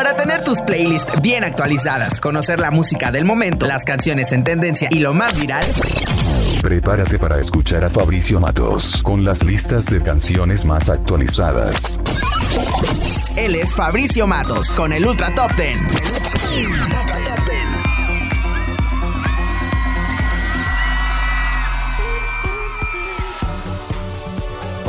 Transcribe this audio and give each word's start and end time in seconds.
Para 0.00 0.16
tener 0.16 0.42
tus 0.42 0.62
playlists 0.62 1.12
bien 1.20 1.44
actualizadas, 1.44 2.22
conocer 2.22 2.58
la 2.58 2.70
música 2.70 3.12
del 3.12 3.26
momento, 3.26 3.66
las 3.66 3.84
canciones 3.84 4.32
en 4.32 4.44
tendencia 4.44 4.88
y 4.90 4.98
lo 4.98 5.12
más 5.12 5.38
viral. 5.38 5.62
Prepárate 6.62 7.18
para 7.18 7.38
escuchar 7.38 7.84
a 7.84 7.90
Fabricio 7.90 8.40
Matos 8.40 9.02
con 9.02 9.26
las 9.26 9.44
listas 9.44 9.84
de 9.90 10.00
canciones 10.02 10.64
más 10.64 10.88
actualizadas. 10.88 12.00
Él 13.36 13.54
es 13.56 13.74
Fabricio 13.74 14.26
Matos 14.26 14.72
con 14.72 14.94
el 14.94 15.06
Ultra 15.06 15.34
Top 15.34 15.54
Ten. 15.54 15.86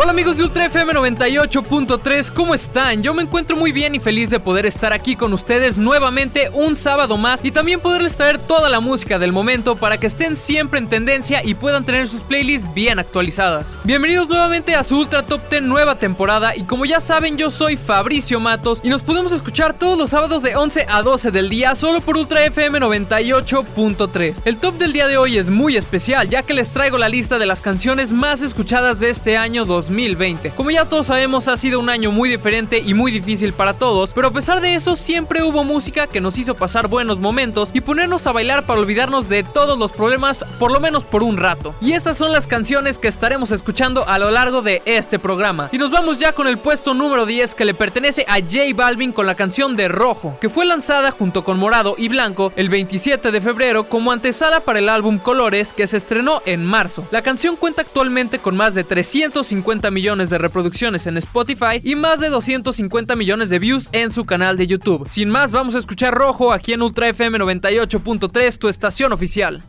Hola 0.01 0.13
amigos 0.13 0.37
de 0.37 0.45
Ultra 0.45 0.65
FM 0.65 0.93
98.3, 0.93 2.31
¿cómo 2.33 2.55
están? 2.55 3.03
Yo 3.03 3.13
me 3.13 3.21
encuentro 3.21 3.55
muy 3.55 3.71
bien 3.71 3.93
y 3.93 3.99
feliz 3.99 4.31
de 4.31 4.39
poder 4.39 4.65
estar 4.65 4.93
aquí 4.93 5.15
con 5.15 5.31
ustedes 5.31 5.77
nuevamente 5.77 6.49
un 6.51 6.75
sábado 6.75 7.17
más 7.17 7.45
y 7.45 7.51
también 7.51 7.79
poderles 7.79 8.17
traer 8.17 8.39
toda 8.39 8.67
la 8.67 8.79
música 8.79 9.19
del 9.19 9.31
momento 9.31 9.75
para 9.75 9.99
que 9.99 10.07
estén 10.07 10.35
siempre 10.35 10.79
en 10.79 10.89
tendencia 10.89 11.43
y 11.45 11.53
puedan 11.53 11.85
tener 11.85 12.07
sus 12.07 12.23
playlists 12.23 12.73
bien 12.73 12.97
actualizadas. 12.97 13.67
Bienvenidos 13.83 14.27
nuevamente 14.27 14.73
a 14.73 14.83
su 14.83 14.97
Ultra 14.97 15.23
Top 15.23 15.39
10 15.51 15.61
nueva 15.61 15.95
temporada 15.99 16.55
y 16.55 16.63
como 16.63 16.85
ya 16.85 16.99
saben 16.99 17.37
yo 17.37 17.51
soy 17.51 17.77
Fabricio 17.77 18.39
Matos 18.39 18.79
y 18.81 18.89
nos 18.89 19.03
podemos 19.03 19.31
escuchar 19.31 19.77
todos 19.77 19.99
los 19.99 20.09
sábados 20.09 20.41
de 20.41 20.55
11 20.55 20.87
a 20.89 21.03
12 21.03 21.29
del 21.29 21.47
día 21.47 21.75
solo 21.75 22.01
por 22.01 22.17
Ultra 22.17 22.43
FM 22.45 22.79
98.3. 22.79 24.41
El 24.45 24.57
top 24.57 24.79
del 24.79 24.93
día 24.93 25.07
de 25.07 25.17
hoy 25.17 25.37
es 25.37 25.51
muy 25.51 25.77
especial 25.77 26.27
ya 26.27 26.41
que 26.41 26.55
les 26.55 26.71
traigo 26.71 26.97
la 26.97 27.07
lista 27.07 27.37
de 27.37 27.45
las 27.45 27.61
canciones 27.61 28.11
más 28.11 28.41
escuchadas 28.41 28.99
de 28.99 29.11
este 29.11 29.37
año 29.37 29.63
2020 29.63 29.90
2020. 29.91 30.51
Como 30.51 30.71
ya 30.71 30.85
todos 30.85 31.07
sabemos, 31.07 31.47
ha 31.47 31.57
sido 31.57 31.79
un 31.79 31.89
año 31.89 32.11
muy 32.11 32.29
diferente 32.29 32.79
y 32.79 32.93
muy 32.93 33.11
difícil 33.11 33.53
para 33.53 33.73
todos, 33.73 34.13
pero 34.13 34.27
a 34.27 34.31
pesar 34.31 34.61
de 34.61 34.73
eso 34.73 34.95
siempre 34.95 35.43
hubo 35.43 35.63
música 35.63 36.07
que 36.07 36.21
nos 36.21 36.37
hizo 36.37 36.55
pasar 36.55 36.87
buenos 36.87 37.19
momentos 37.19 37.71
y 37.73 37.81
ponernos 37.81 38.25
a 38.25 38.31
bailar 38.31 38.65
para 38.65 38.79
olvidarnos 38.79 39.27
de 39.29 39.43
todos 39.43 39.77
los 39.77 39.91
problemas, 39.91 40.39
por 40.59 40.71
lo 40.71 40.79
menos 40.79 41.03
por 41.03 41.23
un 41.23 41.37
rato. 41.37 41.75
Y 41.81 41.93
estas 41.93 42.17
son 42.17 42.31
las 42.31 42.47
canciones 42.47 42.97
que 42.97 43.07
estaremos 43.07 43.51
escuchando 43.51 44.07
a 44.07 44.17
lo 44.17 44.31
largo 44.31 44.61
de 44.61 44.81
este 44.85 45.19
programa. 45.19 45.69
Y 45.71 45.77
nos 45.77 45.91
vamos 45.91 46.19
ya 46.19 46.31
con 46.31 46.47
el 46.47 46.57
puesto 46.57 46.93
número 46.93 47.25
10 47.25 47.53
que 47.55 47.65
le 47.65 47.73
pertenece 47.73 48.25
a 48.27 48.39
J 48.39 48.73
Balvin 48.73 49.11
con 49.11 49.25
la 49.25 49.35
canción 49.35 49.75
de 49.75 49.87
Rojo, 49.87 50.37
que 50.39 50.49
fue 50.49 50.65
lanzada 50.65 51.11
junto 51.11 51.43
con 51.43 51.59
Morado 51.59 51.95
y 51.97 52.07
Blanco 52.07 52.53
el 52.55 52.69
27 52.69 53.31
de 53.31 53.41
febrero 53.41 53.85
como 53.85 54.11
antesala 54.11 54.61
para 54.61 54.79
el 54.79 54.89
álbum 54.89 55.19
Colores 55.19 55.73
que 55.73 55.87
se 55.87 55.97
estrenó 55.97 56.41
en 56.45 56.65
marzo. 56.65 57.05
La 57.11 57.21
canción 57.21 57.55
cuenta 57.55 57.81
actualmente 57.81 58.39
con 58.39 58.55
más 58.55 58.73
de 58.73 58.83
350 58.83 59.80
millones 59.89 60.29
de 60.29 60.37
reproducciones 60.37 61.07
en 61.07 61.17
Spotify 61.17 61.81
y 61.83 61.95
más 61.95 62.19
de 62.19 62.29
250 62.29 63.15
millones 63.15 63.49
de 63.49 63.57
views 63.57 63.89
en 63.93 64.11
su 64.11 64.25
canal 64.25 64.57
de 64.57 64.67
YouTube. 64.67 65.09
Sin 65.09 65.29
más, 65.29 65.51
vamos 65.51 65.75
a 65.75 65.79
escuchar 65.79 66.13
Rojo 66.13 66.53
aquí 66.53 66.73
en 66.73 66.81
Ultra 66.81 67.07
FM 67.07 67.39
98.3, 67.39 68.57
tu 68.57 68.67
estación 68.67 69.13
oficial. 69.13 69.63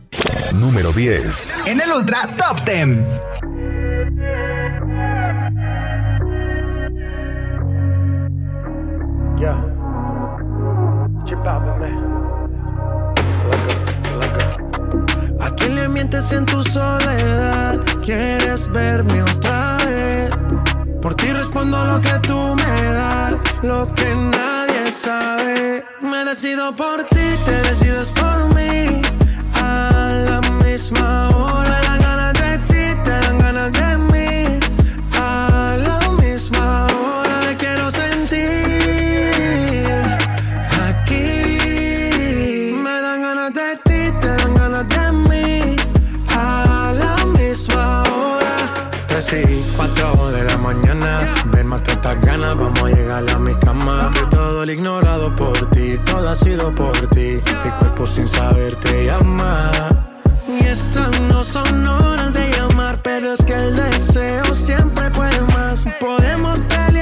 Número 0.53 0.91
10. 0.91 1.61
En 1.65 1.81
el 1.81 1.91
Ultra 1.91 2.27
Top 2.37 2.63
10. 2.65 2.99
¿A 15.41 15.49
quién 15.55 15.75
le 15.75 15.89
mientes 15.89 16.31
en 16.31 16.45
tu 16.45 16.63
soledad? 16.63 17.79
¿Quieres 18.01 18.71
verme 18.71 19.21
otra 19.21 19.67
vez? 19.67 19.72
Por 21.03 21.15
ti 21.15 21.33
respondo 21.33 21.83
lo 21.83 21.99
que 21.99 22.17
tú 22.25 22.55
me 22.55 22.93
das, 22.93 23.61
lo 23.61 23.93
que 23.93 24.15
nadie 24.15 24.89
sabe. 24.89 25.83
Me 25.99 26.23
decido 26.23 26.73
por 26.73 27.03
ti, 27.03 27.27
te 27.45 27.61
decides 27.69 28.09
por 28.11 28.55
mí. 28.55 29.01
A 29.53 30.13
la 30.29 30.39
misma 30.63 31.27
hora 31.27 31.32
Ven, 51.73 51.79
mata 51.79 51.91
estas 51.91 52.21
ganas, 52.21 52.55
vamos 52.55 52.83
a 52.83 52.89
llegar 52.89 53.29
a 53.29 53.39
mi 53.39 53.55
cama. 53.55 54.11
Que 54.13 54.25
todo 54.27 54.63
el 54.63 54.69
ignorado 54.69 55.35
por 55.35 55.69
ti, 55.71 55.97
todo 56.05 56.29
ha 56.29 56.35
sido 56.35 56.71
por 56.71 56.95
ti. 57.09 57.39
Mi 57.63 57.71
cuerpo 57.79 58.05
sin 58.05 58.27
saber 58.27 58.75
te 58.75 59.05
llama. 59.05 59.71
Y 60.47 60.65
estas 60.65 61.19
no 61.21 61.43
son 61.43 61.87
horas 61.87 62.33
de 62.33 62.51
llamar, 62.51 63.01
pero 63.01 63.33
es 63.33 63.43
que 63.43 63.53
el 63.53 63.75
deseo 63.75 64.53
siempre 64.53 65.09
puede 65.11 65.41
más. 65.53 65.85
Podemos 65.99 66.59
pelearnos 66.61 66.92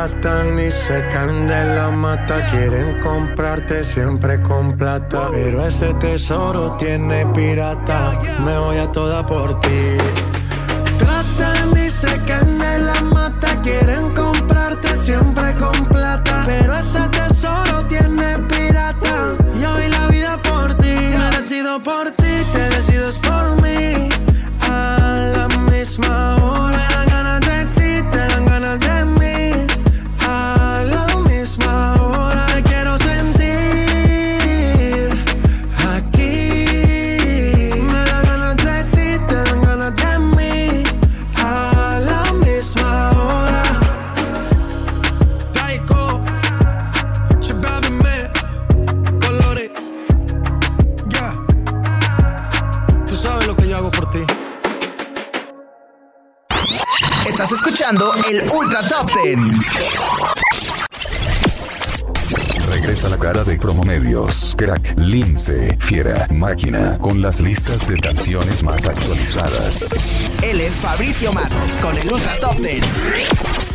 Tratan 0.00 0.58
y 0.58 0.72
se 0.72 1.06
caen 1.08 1.46
de 1.46 1.62
la 1.76 1.90
mata, 1.90 2.46
quieren 2.46 2.98
comprarte 3.00 3.84
siempre 3.84 4.40
con 4.40 4.74
plata. 4.74 5.28
Pero 5.30 5.66
ese 5.66 5.92
tesoro 5.92 6.74
tiene 6.78 7.26
pirata, 7.26 8.18
me 8.42 8.56
voy 8.58 8.78
a 8.78 8.90
toda 8.90 9.26
por 9.26 9.60
ti. 9.60 9.98
Tratan 10.96 11.76
y 11.76 11.90
se 11.90 12.18
caen 12.24 12.58
de 12.58 12.78
la 12.78 12.98
mata, 13.12 13.60
quieren 13.60 14.14
comprarte 14.14 14.96
siempre 14.96 15.54
con 15.56 15.84
plata. 15.84 16.44
Pero 16.46 16.78
ese 16.78 17.06
tesoro 17.10 17.84
tiene 17.86 18.38
pirata, 18.48 19.36
yo 19.60 19.74
vi 19.74 19.88
la 19.90 20.06
vida 20.06 20.40
por 20.40 20.72
ti, 20.78 20.96
Lince, 65.10 65.76
Fiera, 65.80 66.28
Máquina, 66.30 66.96
con 66.98 67.20
las 67.20 67.40
listas 67.40 67.88
de 67.88 67.98
canciones 67.98 68.62
más 68.62 68.86
actualizadas. 68.86 69.92
Él 70.40 70.60
es 70.60 70.74
Fabricio 70.74 71.32
Matos 71.32 71.76
con 71.82 71.96
el 71.98 72.12
Ultra 72.12 72.38
Top 72.38 72.56
10. 72.60 73.69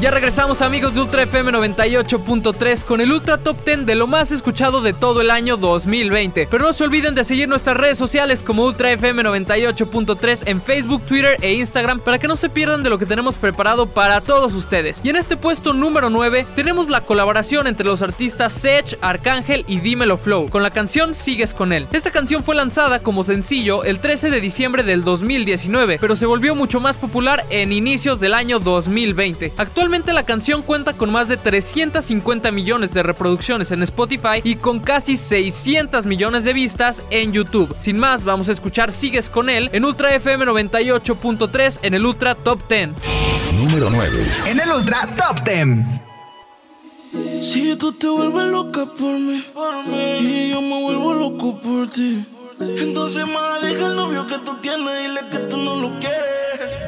Ya 0.00 0.12
regresamos 0.12 0.62
amigos 0.62 0.94
de 0.94 1.00
Ultra 1.00 1.24
FM 1.24 1.50
98.3 1.50 2.84
con 2.84 3.00
el 3.00 3.10
Ultra 3.10 3.36
Top 3.36 3.64
10 3.64 3.84
de 3.84 3.96
lo 3.96 4.06
más 4.06 4.30
escuchado 4.30 4.80
de 4.80 4.92
todo 4.92 5.20
el 5.22 5.28
año 5.28 5.56
2020. 5.56 6.46
Pero 6.48 6.64
no 6.64 6.72
se 6.72 6.84
olviden 6.84 7.16
de 7.16 7.24
seguir 7.24 7.48
nuestras 7.48 7.76
redes 7.76 7.98
sociales 7.98 8.44
como 8.44 8.62
Ultra 8.62 8.92
FM 8.92 9.24
98.3 9.24 10.42
en 10.46 10.62
Facebook, 10.62 11.02
Twitter 11.04 11.36
e 11.40 11.54
Instagram 11.54 11.98
para 11.98 12.20
que 12.20 12.28
no 12.28 12.36
se 12.36 12.48
pierdan 12.48 12.84
de 12.84 12.90
lo 12.90 12.98
que 12.98 13.06
tenemos 13.06 13.38
preparado 13.38 13.88
para 13.88 14.20
todos 14.20 14.54
ustedes. 14.54 15.00
Y 15.02 15.08
en 15.08 15.16
este 15.16 15.36
puesto 15.36 15.72
número 15.72 16.10
9 16.10 16.46
tenemos 16.54 16.88
la 16.88 17.00
colaboración 17.00 17.66
entre 17.66 17.84
los 17.84 18.00
artistas 18.00 18.52
Sech, 18.52 18.96
Arcángel 19.00 19.64
y 19.66 19.80
Dímelo 19.80 20.16
Flow 20.16 20.48
con 20.48 20.62
la 20.62 20.70
canción 20.70 21.12
Sigues 21.12 21.54
con 21.54 21.72
él. 21.72 21.88
Esta 21.92 22.12
canción 22.12 22.44
fue 22.44 22.54
lanzada 22.54 23.00
como 23.00 23.24
sencillo 23.24 23.82
el 23.82 23.98
13 23.98 24.30
de 24.30 24.40
diciembre 24.40 24.84
del 24.84 25.02
2019, 25.02 25.98
pero 26.00 26.14
se 26.14 26.26
volvió 26.26 26.54
mucho 26.54 26.78
más 26.78 26.96
popular 26.98 27.44
en 27.50 27.72
inicios 27.72 28.20
del 28.20 28.34
año 28.34 28.60
2020. 28.60 29.54
Actualmente 29.56 29.87
Actualmente 29.88 30.12
la 30.12 30.24
canción 30.24 30.60
cuenta 30.60 30.92
con 30.92 31.10
más 31.10 31.28
de 31.28 31.38
350 31.38 32.50
millones 32.50 32.92
de 32.92 33.02
reproducciones 33.02 33.72
en 33.72 33.82
Spotify 33.82 34.42
y 34.44 34.56
con 34.56 34.80
casi 34.80 35.16
600 35.16 36.04
millones 36.04 36.44
de 36.44 36.52
vistas 36.52 37.02
en 37.08 37.32
YouTube. 37.32 37.74
Sin 37.80 37.98
más, 37.98 38.22
vamos 38.22 38.50
a 38.50 38.52
escuchar 38.52 38.92
Sigues 38.92 39.30
con 39.30 39.48
él 39.48 39.70
en 39.72 39.86
Ultra 39.86 40.14
FM 40.14 40.44
98.3 40.44 41.78
en 41.80 41.94
el 41.94 42.04
Ultra 42.04 42.34
Top 42.34 42.68
10. 42.68 42.90
Número 43.54 43.88
9. 43.88 44.26
En 44.48 44.60
el 44.60 44.68
Ultra 44.68 45.08
Top 45.16 45.42
10. 45.42 47.42
Si 47.42 47.74
tú 47.76 47.94
te 47.94 48.08
vuelves 48.08 48.44
loca 48.44 48.84
por 48.84 49.14
mí, 49.14 49.42
y 50.20 50.50
yo 50.50 50.60
me 50.60 50.82
vuelvo 50.82 51.14
loco 51.14 51.58
por 51.62 51.88
ti, 51.88 52.26
entonces 52.60 53.26
más 53.26 53.62
deja 53.62 53.86
el 53.86 53.96
novio 53.96 54.26
que 54.26 54.38
tú 54.40 54.54
tienes, 54.60 55.02
dile 55.02 55.30
que 55.30 55.38
tú 55.48 55.56
no 55.56 55.76
lo 55.76 55.98
quieres. 55.98 56.87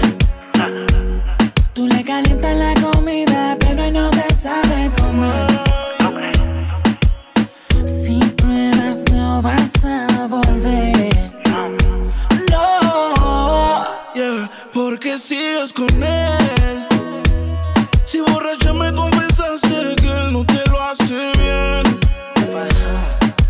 Tú 1.73 1.87
le 1.87 2.03
calientas 2.03 2.57
la 2.57 2.73
comida, 2.73 3.55
pero 3.57 3.83
él 3.85 3.93
no 3.93 4.09
te 4.09 4.33
sabe 4.35 4.91
comer. 4.99 5.47
Si 7.85 8.19
pruebas, 8.35 9.05
no 9.13 9.41
vas 9.41 9.85
a 9.85 10.27
volver. 10.27 11.31
No. 12.51 13.85
Yeah, 14.13 14.51
porque 14.73 15.17
sigues 15.17 15.71
con 15.71 16.03
él. 16.03 16.87
Si 18.03 18.19
borracha 18.19 18.73
me 18.73 18.91
confesaste 18.91 19.95
que 19.95 20.07
él 20.07 20.33
no 20.33 20.45
te 20.45 20.61
lo 20.69 20.81
hace 20.81 21.31
bien. 21.39 21.99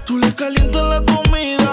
Tú 0.06 0.20
le 0.20 0.32
calientas 0.36 0.84
la 0.84 1.02
comida, 1.12 1.71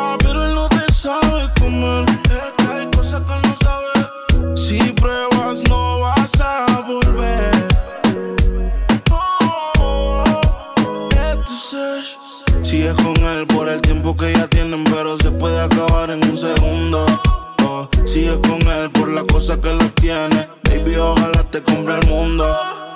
él 19.39 19.59
por 19.59 19.59
la 19.59 19.59
cosa 19.59 19.61
que 19.61 19.73
lo 19.73 19.91
tiene. 19.93 20.49
Baby, 20.65 20.97
ojalá 20.97 21.45
te 21.51 21.63
compre 21.63 21.99
el 21.99 22.09
mundo. 22.09 22.45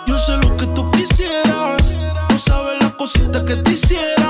Yo 0.07 0.19
sé 0.19 0.37
lo 0.37 0.57
que 0.57 0.67
tú 0.67 0.91
quisieras. 0.91 1.95
No 2.31 2.39
sabes 2.39 2.83
la 2.83 2.91
cosita 2.91 3.45
que 3.45 3.57
te 3.57 3.73
hiciera. 3.73 4.22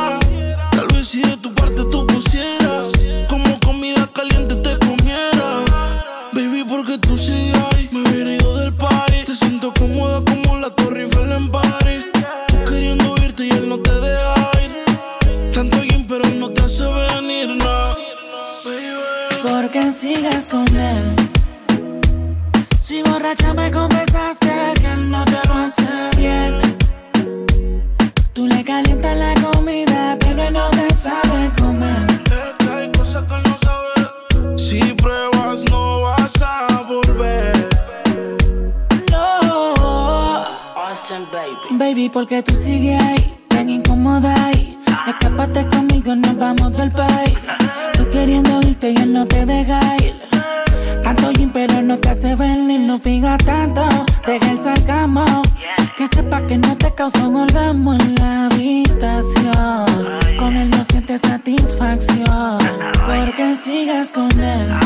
Con 64.10 64.28
él. 64.40 64.78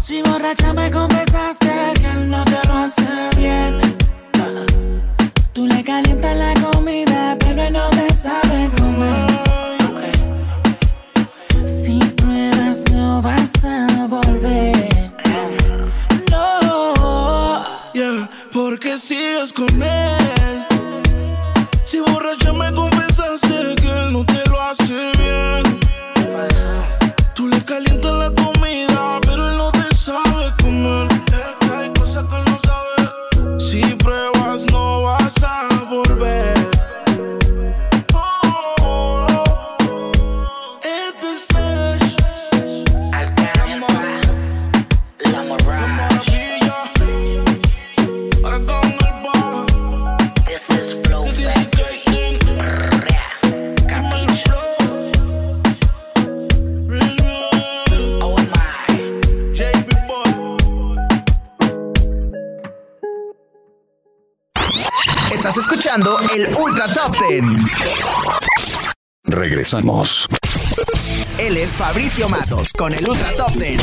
Si 0.00 0.22
borracha 0.22 0.72
me 0.72 0.90
confesaste 0.90 1.67
Él 71.38 71.56
es 71.56 71.76
Fabricio 71.76 72.28
Matos 72.28 72.72
con 72.72 72.92
el 72.92 73.08
Ultra 73.08 73.32
Top 73.36 73.52
10. 73.52 73.80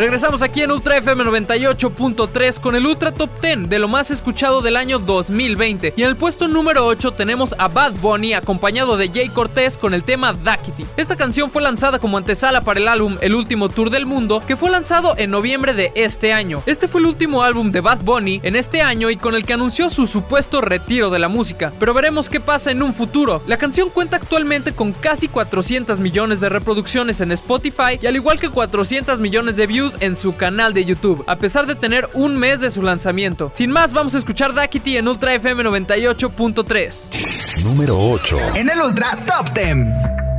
Regresamos 0.00 0.40
aquí 0.40 0.62
en 0.62 0.70
Ultra 0.70 0.96
FM 0.96 1.24
98.3 1.24 2.58
con 2.58 2.74
el 2.74 2.86
Ultra 2.86 3.12
Top 3.12 3.28
10 3.42 3.68
de 3.68 3.78
lo 3.78 3.86
más 3.86 4.10
escuchado 4.10 4.62
del 4.62 4.78
año 4.78 4.98
2020. 4.98 5.92
Y 5.94 6.02
en 6.02 6.08
el 6.08 6.16
puesto 6.16 6.48
número 6.48 6.86
8 6.86 7.12
tenemos 7.12 7.54
a 7.58 7.68
Bad 7.68 7.96
Bunny 8.00 8.32
acompañado 8.32 8.96
de 8.96 9.10
Jay 9.10 9.28
Cortés 9.28 9.76
con 9.76 9.92
el 9.92 10.02
tema 10.02 10.32
Daquiti. 10.32 10.86
Esta 10.96 11.16
canción 11.16 11.50
fue 11.50 11.60
lanzada 11.60 11.98
como 11.98 12.16
antesala 12.16 12.62
para 12.62 12.80
el 12.80 12.88
álbum 12.88 13.18
El 13.20 13.34
Último 13.34 13.68
Tour 13.68 13.90
del 13.90 14.06
Mundo 14.06 14.42
que 14.48 14.56
fue 14.56 14.70
lanzado 14.70 15.12
en 15.18 15.32
noviembre 15.32 15.74
de 15.74 15.92
este 15.94 16.32
año. 16.32 16.62
Este 16.64 16.88
fue 16.88 17.02
el 17.02 17.06
último 17.06 17.42
álbum 17.42 17.70
de 17.70 17.82
Bad 17.82 18.00
Bunny 18.02 18.40
en 18.42 18.56
este 18.56 18.80
año 18.80 19.10
y 19.10 19.18
con 19.18 19.34
el 19.34 19.44
que 19.44 19.52
anunció 19.52 19.90
su 19.90 20.06
supuesto 20.06 20.62
retiro 20.62 21.10
de 21.10 21.18
la 21.18 21.28
música. 21.28 21.74
Pero 21.78 21.92
veremos 21.92 22.30
qué 22.30 22.40
pasa 22.40 22.70
en 22.70 22.82
un 22.82 22.94
futuro. 22.94 23.42
La 23.46 23.58
canción 23.58 23.90
cuenta 23.90 24.16
actualmente 24.16 24.72
con 24.72 24.92
casi 24.92 25.28
400 25.28 26.00
millones 26.00 26.40
de 26.40 26.48
reproducciones 26.48 27.20
en 27.20 27.32
Spotify 27.32 27.98
y 28.00 28.06
al 28.06 28.16
igual 28.16 28.40
que 28.40 28.48
400 28.48 29.18
millones 29.18 29.58
de 29.58 29.66
views 29.66 29.89
en 30.00 30.16
su 30.16 30.36
canal 30.36 30.74
de 30.74 30.84
YouTube, 30.84 31.24
a 31.26 31.36
pesar 31.36 31.66
de 31.66 31.74
tener 31.74 32.08
un 32.14 32.36
mes 32.36 32.60
de 32.60 32.70
su 32.70 32.82
lanzamiento. 32.82 33.52
Sin 33.54 33.70
más, 33.70 33.92
vamos 33.92 34.14
a 34.14 34.18
escuchar 34.18 34.54
Daquiti 34.54 34.96
en 34.96 35.08
Ultra 35.08 35.34
FM 35.34 35.64
98.3. 35.64 37.64
Número 37.64 37.98
8. 37.98 38.38
En 38.54 38.70
el 38.70 38.80
Ultra 38.80 39.16
Top 39.26 39.52
10. 39.54 40.29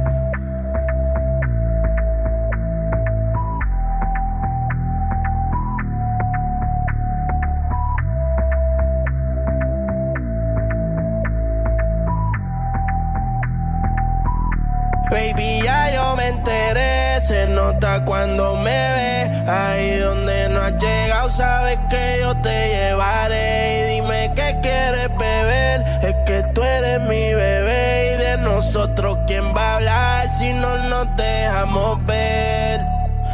Nota 17.71 18.03
cuando 18.05 18.55
me 18.55 18.63
ve. 18.63 19.49
Ahí 19.49 19.97
donde 19.97 20.49
no 20.49 20.61
has 20.61 20.73
llegado, 20.73 21.29
sabes 21.29 21.77
que 21.89 22.17
yo 22.21 22.35
te 22.41 22.69
llevaré. 22.69 23.79
Y 23.79 23.95
dime 23.95 24.31
qué 24.35 24.57
quieres 24.61 25.09
beber. 25.17 25.81
Es 26.03 26.15
que 26.25 26.43
tú 26.53 26.63
eres 26.63 27.01
mi 27.01 27.33
bebé. 27.33 28.13
Y 28.13 28.17
de 28.17 28.37
nosotros, 28.39 29.17
¿quién 29.27 29.55
va 29.55 29.73
a 29.73 29.75
hablar 29.75 30.33
si 30.33 30.53
no 30.53 30.77
nos 30.77 31.15
dejamos 31.15 32.05
ver? 32.05 32.81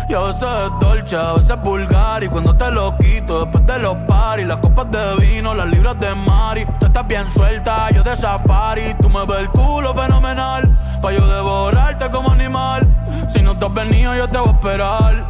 Y 0.10 0.14
a 0.14 0.20
veces 0.20 0.44
es 0.44 0.80
dolce, 0.80 1.16
a 1.18 1.34
veces 1.34 1.50
es 1.50 1.62
vulgar 1.62 2.24
Y 2.24 2.30
cuando 2.30 2.56
te 2.56 2.72
lo 2.72 2.98
quito 2.98 3.42
después 3.44 3.66
de 3.68 3.78
los 3.80 3.98
paris 4.08 4.48
Las 4.48 4.60
copas 4.60 4.90
de 4.90 5.18
vino, 5.18 5.54
las 5.54 5.68
libras 5.68 6.00
de 6.00 6.16
mari 6.16 6.66
estás 6.98 7.08
bien 7.08 7.32
suelta, 7.32 7.92
yo 7.92 8.04
de 8.04 8.16
safari 8.16 8.94
Tú 9.00 9.10
me 9.10 9.24
ves 9.26 9.42
el 9.42 9.50
culo 9.50 9.94
fenomenal 9.94 10.68
Pa' 11.02 11.12
yo 11.12 11.28
devorarte 11.28 12.10
como 12.10 12.32
animal 12.32 12.88
Si 13.28 13.42
no 13.42 13.58
te 13.58 13.66
has 13.66 13.74
venido 13.74 14.16
yo 14.16 14.28
te 14.28 14.40
voy 14.40 14.50
a 14.50 14.52
esperar 14.52 15.26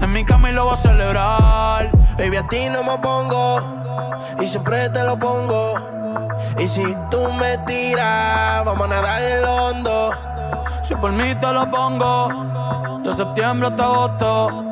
En 0.00 0.12
mi 0.12 0.24
cama 0.24 0.50
y 0.50 0.52
lo 0.52 0.66
voy 0.66 0.74
a 0.74 0.76
celebrar 0.76 1.90
Baby, 2.16 2.36
a 2.36 2.48
ti 2.48 2.68
no 2.68 2.84
me 2.84 2.98
pongo 2.98 3.78
y 4.40 4.46
siempre 4.46 4.88
te 4.90 5.02
lo 5.04 5.18
pongo. 5.18 5.74
Y 6.58 6.68
si 6.68 6.82
tú 7.10 7.32
me 7.32 7.58
tiras, 7.58 8.64
vamos 8.64 8.86
a 8.86 8.88
nadar 8.88 9.22
en 9.22 9.42
lo 9.42 9.54
hondo. 9.54 10.10
Si 10.82 10.94
por 10.94 11.12
mí 11.12 11.34
te 11.34 11.52
lo 11.52 11.70
pongo, 11.70 13.00
de 13.02 13.14
septiembre 13.14 13.68
hasta 13.68 13.84
agosto. 13.84 14.64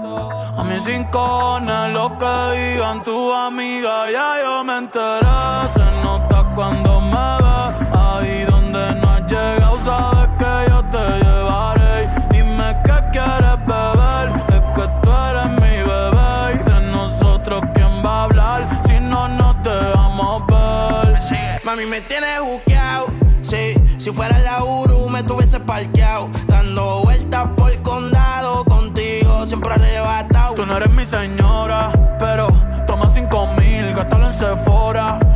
A 0.58 0.64
mis 0.64 0.82
cinco 0.82 1.60
lo 1.60 2.18
que 2.18 2.58
digan 2.58 3.02
tu 3.02 3.32
amiga, 3.32 4.10
ya 4.10 4.42
yo 4.42 4.64
me 4.64 4.78
enteré. 4.78 5.68
Se 5.72 6.04
nota 6.04 6.35
cuando 6.56 7.02
me 7.02 7.26
ve, 7.44 7.58
ahí 7.92 8.44
donde 8.50 9.00
no 9.00 9.10
has 9.10 9.30
llegado, 9.30 9.78
sabes 9.78 10.28
que 10.38 10.70
yo 10.70 10.82
te 10.84 11.04
llevaré. 11.22 12.08
Dime 12.30 12.74
qué 12.82 12.98
quieres 13.12 13.58
beber, 13.66 14.26
es 14.48 14.62
que 14.74 14.88
tú 15.02 15.10
eres 15.30 15.50
mi 15.60 15.76
bebé. 15.90 16.54
Y 16.54 16.70
de 16.70 16.92
nosotros, 16.92 17.62
¿quién 17.74 18.02
va 18.04 18.20
a 18.20 18.24
hablar 18.24 18.66
si 18.86 18.98
no 19.00 19.28
nos 19.28 19.62
dejamos 19.62 20.46
ver? 20.46 21.18
Mami, 21.62 21.84
me 21.84 22.00
tienes 22.00 22.40
buqueado. 22.40 23.08
Sí, 23.42 23.74
si 23.98 24.10
fuera 24.10 24.38
la 24.38 24.64
Uru, 24.64 25.10
me 25.10 25.22
tuviese 25.22 25.60
parqueado. 25.60 26.30
Dando 26.46 27.02
vueltas 27.02 27.48
por 27.54 27.70
el 27.70 27.82
condado. 27.82 28.64
Contigo 28.64 29.44
siempre 29.44 29.74
arrebatado. 29.74 30.54
Tú 30.54 30.64
no 30.64 30.78
eres 30.78 30.90
mi 30.94 31.04
señora, 31.04 31.90
pero 32.18 32.48
toma 32.86 33.10
cinco 33.10 33.46
mil, 33.58 33.94
gástalo 33.94 34.28
en 34.28 34.34
Sephora. 34.34 35.18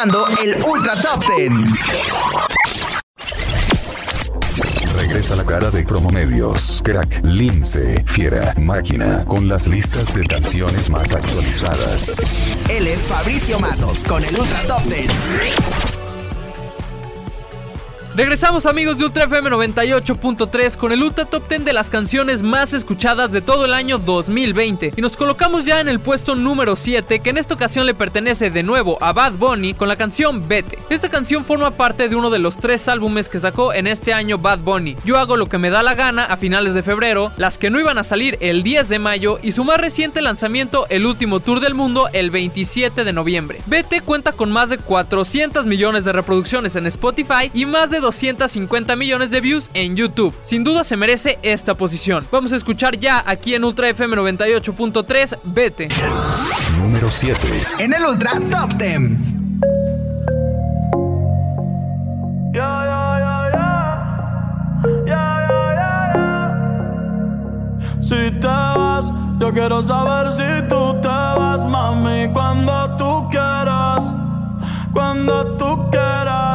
escuchando 0.00 0.26
el 0.42 0.62
Ultra 0.62 0.94
Top 0.96 1.24
Ten. 1.26 1.64
Regresa 4.98 5.36
la 5.36 5.44
cara 5.44 5.70
de 5.70 5.84
Promomedios, 5.84 6.80
Crack, 6.82 7.22
Lince, 7.24 8.02
Fiera, 8.06 8.54
Máquina, 8.56 9.24
con 9.26 9.48
las 9.48 9.68
listas 9.68 10.14
de 10.14 10.26
canciones 10.26 10.88
más 10.88 11.12
actualizadas. 11.12 12.20
Él 12.70 12.86
es 12.86 13.06
Fabricio 13.06 13.58
Matos 13.60 14.02
con 14.04 14.24
el 14.24 14.34
Ultra 14.34 14.62
Top 14.62 14.82
Ten. 14.84 15.08
Regresamos 18.16 18.66
amigos 18.66 18.98
de 18.98 19.04
Ultra 19.04 19.26
FM 19.26 19.50
98.3 19.50 20.76
con 20.76 20.90
el 20.90 21.00
Ultra 21.00 21.26
Top 21.26 21.48
10 21.48 21.64
de 21.64 21.72
las 21.72 21.90
canciones 21.90 22.42
más 22.42 22.72
escuchadas 22.72 23.30
de 23.30 23.40
todo 23.40 23.66
el 23.66 23.72
año 23.72 23.98
2020 23.98 24.94
y 24.96 25.00
nos 25.00 25.16
colocamos 25.16 25.64
ya 25.64 25.80
en 25.80 25.88
el 25.88 26.00
puesto 26.00 26.34
número 26.34 26.74
7 26.74 27.20
que 27.20 27.30
en 27.30 27.38
esta 27.38 27.54
ocasión 27.54 27.86
le 27.86 27.94
pertenece 27.94 28.50
de 28.50 28.64
nuevo 28.64 28.98
a 29.00 29.12
Bad 29.12 29.34
Bunny 29.34 29.74
con 29.74 29.86
la 29.86 29.94
canción 29.94 30.46
Vete. 30.48 30.80
Esta 30.90 31.08
canción 31.08 31.44
forma 31.44 31.70
parte 31.70 32.08
de 32.08 32.16
uno 32.16 32.30
de 32.30 32.40
los 32.40 32.56
tres 32.56 32.88
álbumes 32.88 33.28
que 33.28 33.38
sacó 33.38 33.72
en 33.72 33.86
este 33.86 34.12
año 34.12 34.38
Bad 34.38 34.58
Bunny. 34.58 34.96
Yo 35.04 35.16
hago 35.16 35.36
lo 35.36 35.46
que 35.46 35.58
me 35.58 35.70
da 35.70 35.84
la 35.84 35.94
gana 35.94 36.24
a 36.24 36.36
finales 36.36 36.74
de 36.74 36.82
febrero, 36.82 37.30
las 37.36 37.58
que 37.58 37.70
no 37.70 37.78
iban 37.78 37.96
a 37.96 38.02
salir 38.02 38.38
el 38.40 38.64
10 38.64 38.88
de 38.88 38.98
mayo 38.98 39.38
y 39.40 39.52
su 39.52 39.62
más 39.62 39.80
reciente 39.80 40.20
lanzamiento 40.20 40.86
el 40.88 41.06
último 41.06 41.38
tour 41.38 41.60
del 41.60 41.74
mundo 41.74 42.08
el 42.12 42.32
27 42.32 43.04
de 43.04 43.12
noviembre. 43.12 43.60
Vete 43.66 44.00
cuenta 44.00 44.32
con 44.32 44.50
más 44.50 44.68
de 44.68 44.78
400 44.78 45.64
millones 45.64 46.04
de 46.04 46.10
reproducciones 46.10 46.74
en 46.74 46.88
Spotify 46.88 47.52
y 47.54 47.66
más 47.66 47.88
de 47.90 48.00
250 48.10 48.96
millones 48.96 49.30
de 49.30 49.40
views 49.40 49.70
en 49.72 49.96
YouTube. 49.96 50.34
Sin 50.42 50.64
duda 50.64 50.82
se 50.82 50.96
merece 50.96 51.38
esta 51.42 51.74
posición. 51.74 52.26
Vamos 52.32 52.52
a 52.52 52.56
escuchar 52.56 52.98
ya 52.98 53.22
aquí 53.24 53.54
en 53.54 53.64
Ultra 53.64 53.88
FM 53.88 54.16
98.3 54.16 55.38
Vete. 55.44 55.88
Número 56.78 57.10
7. 57.10 57.40
En 57.78 57.94
el 57.94 58.02
Ultra 58.04 58.32
Top 58.50 58.76
Ten. 58.76 59.40
Si 68.00 68.30
te 68.40 68.46
vas, 68.46 69.12
yo 69.38 69.52
quiero 69.52 69.80
saber 69.82 70.32
si 70.32 70.68
tú 70.68 71.00
te 71.00 71.06
vas, 71.06 71.64
mami, 71.64 72.28
cuando 72.32 72.96
tú 72.96 73.28
quieras, 73.30 74.10
cuando 74.92 75.56
tú 75.56 75.88
quieras, 75.90 76.49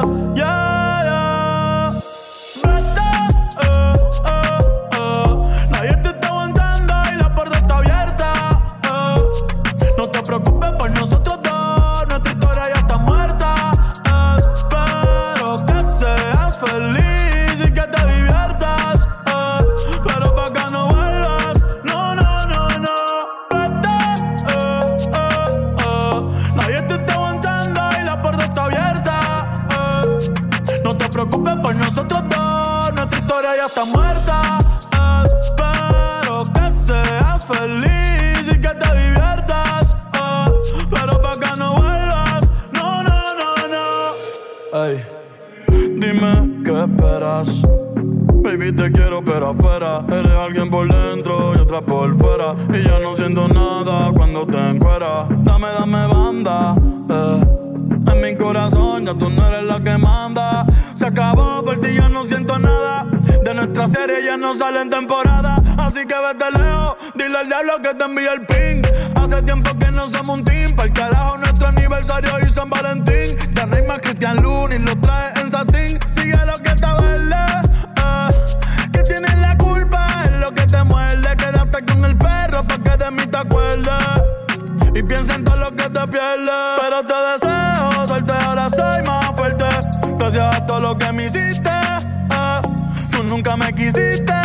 sale 64.65 64.81
en 64.81 64.89
temporada. 64.89 65.61
Así 65.77 66.05
que 66.07 66.15
vete 66.15 66.49
lejos, 66.59 66.95
dile 67.13 67.37
al 67.37 67.47
diablo 67.47 67.73
que 67.83 67.93
te 67.93 68.03
envíe 68.03 68.27
el 68.27 68.45
ping. 68.47 68.81
Hace 69.21 69.41
tiempo 69.43 69.69
que 69.77 69.91
no 69.91 70.09
somos 70.09 70.39
un 70.39 70.43
team. 70.43 70.71
Para 70.75 70.87
el 70.87 70.93
carajo, 70.93 71.37
nuestro 71.37 71.67
aniversario 71.67 72.31
y 72.39 72.49
San 72.49 72.69
Valentín. 72.69 73.37
Ya 73.53 73.65
no 73.67 73.75
hay 73.75 73.83
más 73.83 73.99
Cristian 74.01 74.37
Lunis, 74.37 74.81
lo 74.81 74.99
trae 75.01 75.31
en 75.39 75.51
satín. 75.51 75.99
Sigue 76.09 76.37
lo 76.45 76.55
que 76.63 76.71
está 76.71 76.95
verde. 76.95 77.35
eh. 77.97 78.27
Que 78.91 79.03
tienes 79.03 79.37
la 79.39 79.55
culpa, 79.57 80.07
es 80.23 80.31
lo 80.31 80.49
que 80.51 80.65
te 80.65 80.83
muerde. 80.83 81.37
Quédate 81.37 81.85
con 81.85 82.05
el 82.05 82.17
perro 82.17 82.63
pa' 82.63 82.77
que 82.83 82.97
de 83.03 83.11
mí 83.11 83.27
te 83.27 83.37
acuerdes. 83.37 84.03
Y 84.95 85.03
piensa 85.03 85.35
en 85.35 85.43
todo 85.43 85.57
lo 85.57 85.71
que 85.75 85.89
te 85.89 86.07
pierdes. 86.07 86.79
Pero 86.81 87.03
te 87.05 87.13
deseo 87.33 88.07
suerte, 88.07 88.33
ahora 88.45 88.67
soy 88.71 89.03
más 89.03 89.25
fuerte. 89.37 89.65
Gracias 90.17 90.55
a 90.55 90.65
todo 90.65 90.79
lo 90.79 90.97
que 90.97 91.11
me 91.11 91.25
hiciste. 91.25 91.69
eh. 91.69 92.61
Tú 93.11 93.23
nunca 93.23 93.55
me 93.55 93.71
quisiste. 93.73 94.44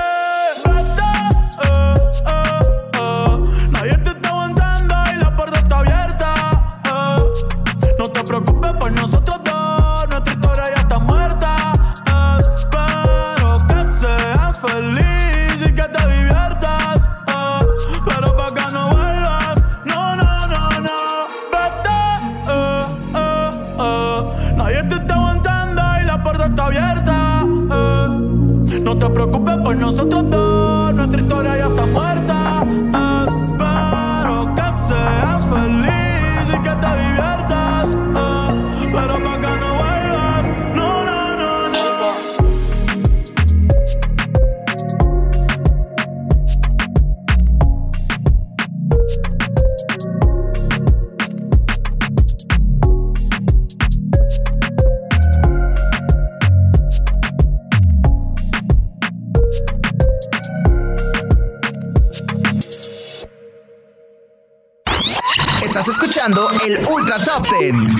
Estás 65.81 65.95
escuchando 65.95 66.47
el 66.63 66.85
Ultra 66.85 67.17
Top 67.25 67.43
Ten. 67.49 67.97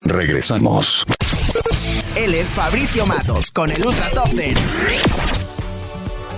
Regresamos. 0.00 1.04
Él 2.16 2.34
es 2.34 2.54
Fabricio 2.54 3.04
Matos 3.04 3.50
con 3.50 3.70
el 3.70 3.86
Ultra 3.86 4.08
Top 4.12 4.34
Ten. 4.34 4.54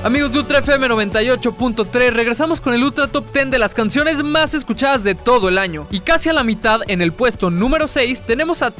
Amigos 0.03 0.33
de 0.33 0.39
Ultra 0.39 0.61
FM 0.61 0.89
98.3, 0.89 2.13
regresamos 2.13 2.63
con 2.63 2.73
el 2.73 2.83
Ultra 2.83 3.07
Top 3.09 3.31
10 3.35 3.51
de 3.51 3.59
las 3.59 3.75
canciones 3.75 4.23
más 4.23 4.55
escuchadas 4.55 5.05
de 5.05 5.15
todo 5.15 5.51
el 5.51 5.59
año. 5.59 5.87
Y 5.91 6.01
casi 6.01 6.31
a 6.31 6.33
la 6.33 6.43
mitad, 6.43 6.81
en 6.89 7.03
el 7.03 7.13
puesto 7.13 7.51
número 7.51 7.87
6, 7.87 8.23
tenemos 8.23 8.63
a 8.63 8.73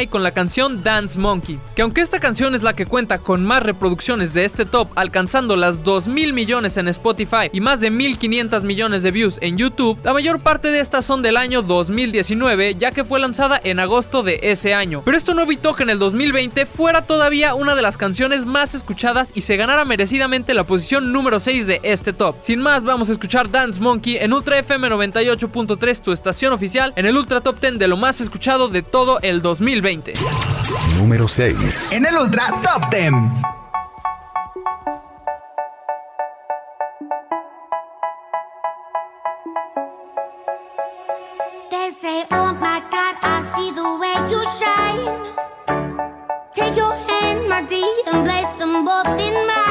I 0.00 0.06
con 0.08 0.24
la 0.24 0.32
canción 0.32 0.82
Dance 0.82 1.16
Monkey. 1.16 1.60
Que 1.76 1.82
aunque 1.82 2.00
esta 2.00 2.18
canción 2.18 2.56
es 2.56 2.64
la 2.64 2.72
que 2.72 2.86
cuenta 2.86 3.18
con 3.18 3.44
más 3.44 3.62
reproducciones 3.62 4.34
de 4.34 4.44
este 4.44 4.64
top, 4.64 4.88
alcanzando 4.96 5.54
las 5.54 5.84
2.000 5.84 6.32
millones 6.32 6.76
en 6.76 6.88
Spotify 6.88 7.50
y 7.52 7.60
más 7.60 7.78
de 7.78 7.92
1.500 7.92 8.62
millones 8.62 9.04
de 9.04 9.12
views 9.12 9.38
en 9.42 9.56
YouTube, 9.56 10.00
la 10.02 10.12
mayor 10.12 10.40
parte 10.40 10.72
de 10.72 10.80
estas 10.80 11.04
son 11.04 11.22
del 11.22 11.36
año 11.36 11.62
2019, 11.62 12.74
ya 12.74 12.90
que 12.90 13.04
fue 13.04 13.20
lanzada 13.20 13.60
en 13.62 13.78
agosto 13.78 14.24
de 14.24 14.40
ese 14.42 14.74
año. 14.74 15.02
Pero 15.04 15.16
esto 15.16 15.34
no 15.34 15.42
evitó 15.42 15.76
que 15.76 15.84
en 15.84 15.90
el 15.90 16.00
2020 16.00 16.66
fuera 16.66 17.02
todavía 17.02 17.54
una 17.54 17.76
de 17.76 17.82
las 17.82 17.96
canciones 17.96 18.44
más 18.44 18.74
escuchadas 18.74 19.30
y 19.36 19.42
se 19.42 19.56
ganara 19.56 19.84
merecidamente 19.84 20.52
la 20.52 20.63
posición 20.64 21.12
número 21.12 21.40
6 21.40 21.66
de 21.66 21.80
este 21.82 22.12
top. 22.12 22.36
Sin 22.42 22.60
más, 22.60 22.82
vamos 22.82 23.08
a 23.08 23.12
escuchar 23.12 23.50
Dance 23.50 23.80
Monkey 23.80 24.16
en 24.16 24.32
Ultra 24.32 24.58
FM 24.58 24.88
98.3, 24.88 26.00
tu 26.00 26.12
estación 26.12 26.52
oficial, 26.52 26.92
en 26.96 27.06
el 27.06 27.16
Ultra 27.16 27.40
Top 27.40 27.60
10 27.60 27.78
de 27.78 27.88
lo 27.88 27.96
más 27.96 28.20
escuchado 28.20 28.68
de 28.68 28.82
todo 28.82 29.18
el 29.22 29.42
2020. 29.42 30.14
Número 30.96 31.28
6. 31.28 31.92
En 31.92 32.06
el 32.06 32.16
Ultra 32.16 32.52
Top 32.62 32.90
Ten. 32.90 33.30
They 41.70 41.90
say, 41.90 42.24
Oh 42.30 42.52
my 42.54 42.80
God, 42.90 43.16
I 43.22 43.42
see 43.54 43.70
the 43.72 43.88
way 44.00 44.16
you 44.30 44.40
shine. 44.58 45.34
Take 46.54 46.76
your 46.76 46.94
hand, 46.94 47.48
my 47.48 47.62
dear, 47.62 47.84
and 48.06 48.24
place 48.24 48.54
them 48.58 48.84
both 48.84 49.20
in 49.20 49.34
mine. 49.46 49.63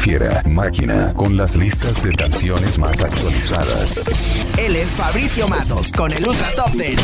Fiera, 0.00 0.42
Máquina, 0.46 1.12
con 1.14 1.36
las 1.36 1.56
listas 1.56 2.02
de 2.02 2.10
canciones 2.14 2.78
más 2.78 3.02
actualizadas. 3.02 4.10
Él 4.56 4.76
es 4.76 4.96
Fabricio 4.96 5.46
Matos 5.46 5.92
con 5.92 6.10
el 6.10 6.26
Ultra 6.26 6.50
Top 6.56 6.74
Ten. 6.74 6.96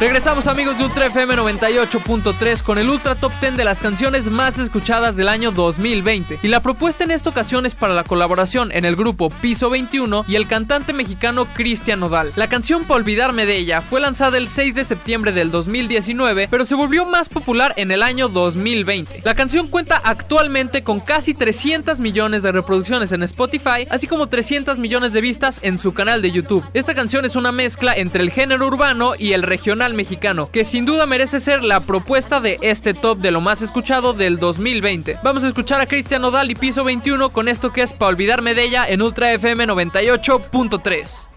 Regresamos 0.00 0.46
amigos 0.46 0.78
de 0.78 0.84
Ultra 0.84 1.06
FM 1.06 1.34
98.3 1.34 2.62
con 2.62 2.78
el 2.78 2.88
Ultra 2.88 3.16
Top 3.16 3.32
10 3.40 3.56
de 3.56 3.64
las 3.64 3.80
canciones 3.80 4.30
más 4.30 4.56
escuchadas 4.60 5.16
del 5.16 5.28
año 5.28 5.50
2020. 5.50 6.38
Y 6.40 6.46
la 6.46 6.60
propuesta 6.60 7.02
en 7.02 7.10
esta 7.10 7.30
ocasión 7.30 7.66
es 7.66 7.74
para 7.74 7.94
la 7.94 8.04
colaboración 8.04 8.70
en 8.70 8.84
el 8.84 8.94
grupo 8.94 9.28
Piso 9.28 9.70
21 9.70 10.24
y 10.28 10.36
el 10.36 10.46
cantante 10.46 10.92
mexicano 10.92 11.48
Cristian 11.52 11.98
Nodal. 11.98 12.30
La 12.36 12.46
canción 12.46 12.84
Pa' 12.84 12.94
olvidarme 12.94 13.44
de 13.44 13.56
ella 13.56 13.80
fue 13.80 13.98
lanzada 13.98 14.38
el 14.38 14.48
6 14.48 14.76
de 14.76 14.84
septiembre 14.84 15.32
del 15.32 15.50
2019, 15.50 16.46
pero 16.48 16.64
se 16.64 16.76
volvió 16.76 17.04
más 17.04 17.28
popular 17.28 17.74
en 17.76 17.90
el 17.90 18.04
año 18.04 18.28
2020. 18.28 19.22
La 19.24 19.34
canción 19.34 19.66
cuenta 19.66 20.00
actualmente 20.04 20.82
con 20.82 21.00
casi 21.00 21.34
300 21.34 21.98
millones 21.98 22.44
de 22.44 22.52
reproducciones 22.52 23.10
en 23.10 23.24
Spotify, 23.24 23.88
así 23.90 24.06
como 24.06 24.28
300 24.28 24.78
millones 24.78 25.12
de 25.12 25.20
vistas 25.22 25.58
en 25.62 25.76
su 25.76 25.92
canal 25.92 26.22
de 26.22 26.30
YouTube. 26.30 26.64
Esta 26.72 26.94
canción 26.94 27.24
es 27.24 27.34
una 27.34 27.50
mezcla 27.50 27.94
entre 27.96 28.22
el 28.22 28.30
género 28.30 28.64
urbano 28.68 29.14
y 29.18 29.32
el 29.32 29.42
regional 29.42 29.87
mexicano, 29.94 30.50
que 30.50 30.64
sin 30.64 30.84
duda 30.84 31.06
merece 31.06 31.40
ser 31.40 31.62
la 31.62 31.80
propuesta 31.80 32.40
de 32.40 32.58
este 32.62 32.94
top 32.94 33.18
de 33.18 33.30
lo 33.30 33.40
más 33.40 33.62
escuchado 33.62 34.12
del 34.12 34.38
2020. 34.38 35.18
Vamos 35.22 35.44
a 35.44 35.48
escuchar 35.48 35.80
a 35.80 35.86
Cristian 35.86 36.22
Nodal 36.22 36.50
y 36.50 36.54
Piso 36.54 36.84
21 36.84 37.30
con 37.30 37.48
esto 37.48 37.72
que 37.72 37.82
es 37.82 37.92
para 37.92 38.10
olvidarme 38.10 38.54
de 38.54 38.64
ella 38.64 38.84
en 38.88 39.02
Ultra 39.02 39.32
FM 39.32 39.66
98.3. 39.66 41.28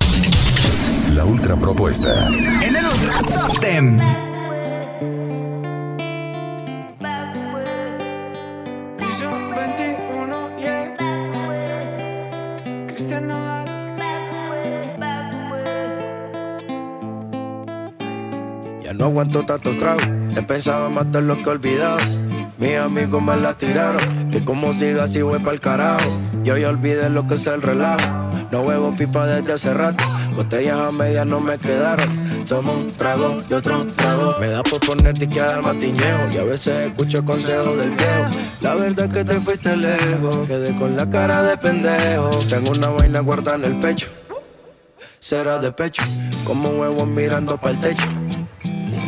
La 1.13 1.25
ultra 1.25 1.55
propuesta. 1.55 2.27
En 2.27 2.75
el 2.75 2.85
Ultra 2.85 3.21
Top 3.21 3.59
no 19.01 19.07
aguanto 19.07 19.43
tanto 19.43 19.75
trago. 19.79 19.99
He 20.37 20.43
pensado 20.43 20.85
en 20.85 20.93
matar 20.93 21.23
lo 21.23 21.35
que 21.37 21.49
he 21.49 21.49
olvidado. 21.49 21.97
Mis 22.59 22.75
amigos 22.75 23.19
me 23.19 23.35
la 23.35 23.57
tiraron. 23.57 24.29
Que 24.29 24.45
como 24.45 24.73
siga 24.73 25.05
así 25.05 25.23
voy 25.23 25.39
pa'l 25.39 25.59
carajo. 25.59 26.07
Yo 26.43 26.55
ya 26.55 26.69
olvidé 26.69 27.09
lo 27.09 27.25
que 27.25 27.33
es 27.33 27.47
el 27.47 27.63
relajo. 27.63 27.97
No 28.51 28.61
huevo 28.61 28.95
pipa 28.95 29.25
desde 29.25 29.53
hace 29.53 29.73
rato. 29.73 30.03
Botellas 30.35 30.79
a 30.79 30.91
medias 30.91 31.25
no 31.25 31.39
me 31.39 31.57
quedaron. 31.57 32.43
Tomo 32.47 32.73
un 32.73 32.91
trago 32.91 33.41
y 33.49 33.53
otro 33.55 33.87
trago. 33.87 34.35
Me 34.39 34.49
da 34.49 34.61
por 34.61 34.79
ponerte 34.79 35.23
y 35.23 35.27
quedar 35.27 35.63
matiñeo. 35.63 36.29
Y 36.31 36.37
a 36.37 36.43
veces 36.43 36.91
escucho 36.91 37.25
consejos 37.25 37.79
del 37.79 37.89
viejo. 37.89 38.29
La 38.61 38.75
verdad 38.75 39.05
es 39.05 39.13
que 39.15 39.25
te 39.25 39.33
fuiste 39.39 39.75
lejos. 39.77 40.47
Quedé 40.47 40.75
con 40.75 40.95
la 40.95 41.09
cara 41.09 41.41
de 41.41 41.57
pendejo. 41.57 42.29
Tengo 42.47 42.69
una 42.69 42.89
vaina 42.89 43.19
guardada 43.21 43.57
en 43.57 43.65
el 43.65 43.79
pecho. 43.79 44.09
Será 45.17 45.57
de 45.57 45.71
pecho. 45.71 46.03
Como 46.43 46.69
huevos 46.69 47.07
mirando 47.07 47.57
para 47.57 47.71
el 47.73 47.79
techo. 47.79 48.05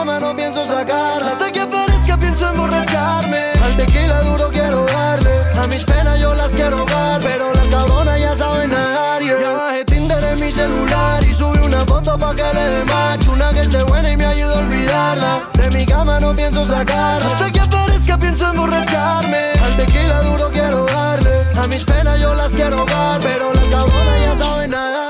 Cama 0.00 0.18
no 0.18 0.34
pienso 0.34 0.64
sacarla. 0.64 1.32
Hasta 1.32 1.52
que 1.52 1.60
aparezca 1.60 2.16
pienso 2.16 2.48
emborracharme 2.48 3.52
Al 3.62 3.76
tequila 3.76 4.22
duro 4.22 4.48
quiero 4.50 4.86
darle. 4.86 5.30
A 5.62 5.66
mis 5.66 5.84
penas 5.84 6.18
yo 6.18 6.34
las 6.34 6.52
quiero 6.52 6.84
dar 6.86 7.20
Pero 7.20 7.52
las 7.52 7.68
cabronas 7.68 8.18
ya 8.18 8.34
saben 8.36 8.70
nadar 8.70 9.22
yeah. 9.22 9.40
Ya 9.40 9.52
bajé 9.52 9.84
Tinder 9.84 10.24
en 10.24 10.40
mi 10.40 10.50
celular 10.50 11.22
y 11.22 11.34
subí 11.34 11.58
una 11.58 11.84
foto 11.84 12.18
pa' 12.18 12.34
que 12.34 12.48
le 12.56 12.64
dé 12.74 12.84
Una 13.30 13.52
que 13.52 13.60
esté 13.60 13.82
buena 13.84 14.10
y 14.10 14.16
me 14.16 14.24
ayude 14.24 14.54
a 14.54 14.58
olvidarla. 14.58 15.40
De 15.52 15.70
mi 15.70 15.84
cama 15.84 16.18
no 16.18 16.34
pienso 16.34 16.64
sacarla. 16.64 17.26
Hasta 17.26 17.50
que 17.50 17.60
aparezca 17.60 18.16
pienso 18.16 18.48
emborracharme 18.48 19.52
Al 19.62 19.76
tequila 19.76 20.22
duro 20.22 20.50
quiero 20.50 20.86
darle. 20.86 21.34
A 21.62 21.66
mis 21.66 21.84
penas 21.84 22.18
yo 22.18 22.34
las 22.34 22.52
quiero 22.52 22.86
dar 22.86 23.20
Pero 23.20 23.52
las 23.52 23.64
cabronas 23.64 24.24
ya 24.24 24.36
saben 24.36 24.70
nadar 24.70 25.09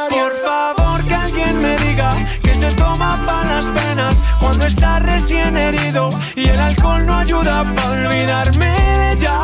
cuando 4.38 4.66
está 4.66 4.98
recién 4.98 5.56
herido 5.56 6.10
y 6.34 6.48
el 6.48 6.58
alcohol 6.58 7.04
no 7.06 7.14
ayuda 7.18 7.64
pa' 7.74 7.90
olvidarme 7.90 8.66
de 8.66 9.12
ella. 9.12 9.36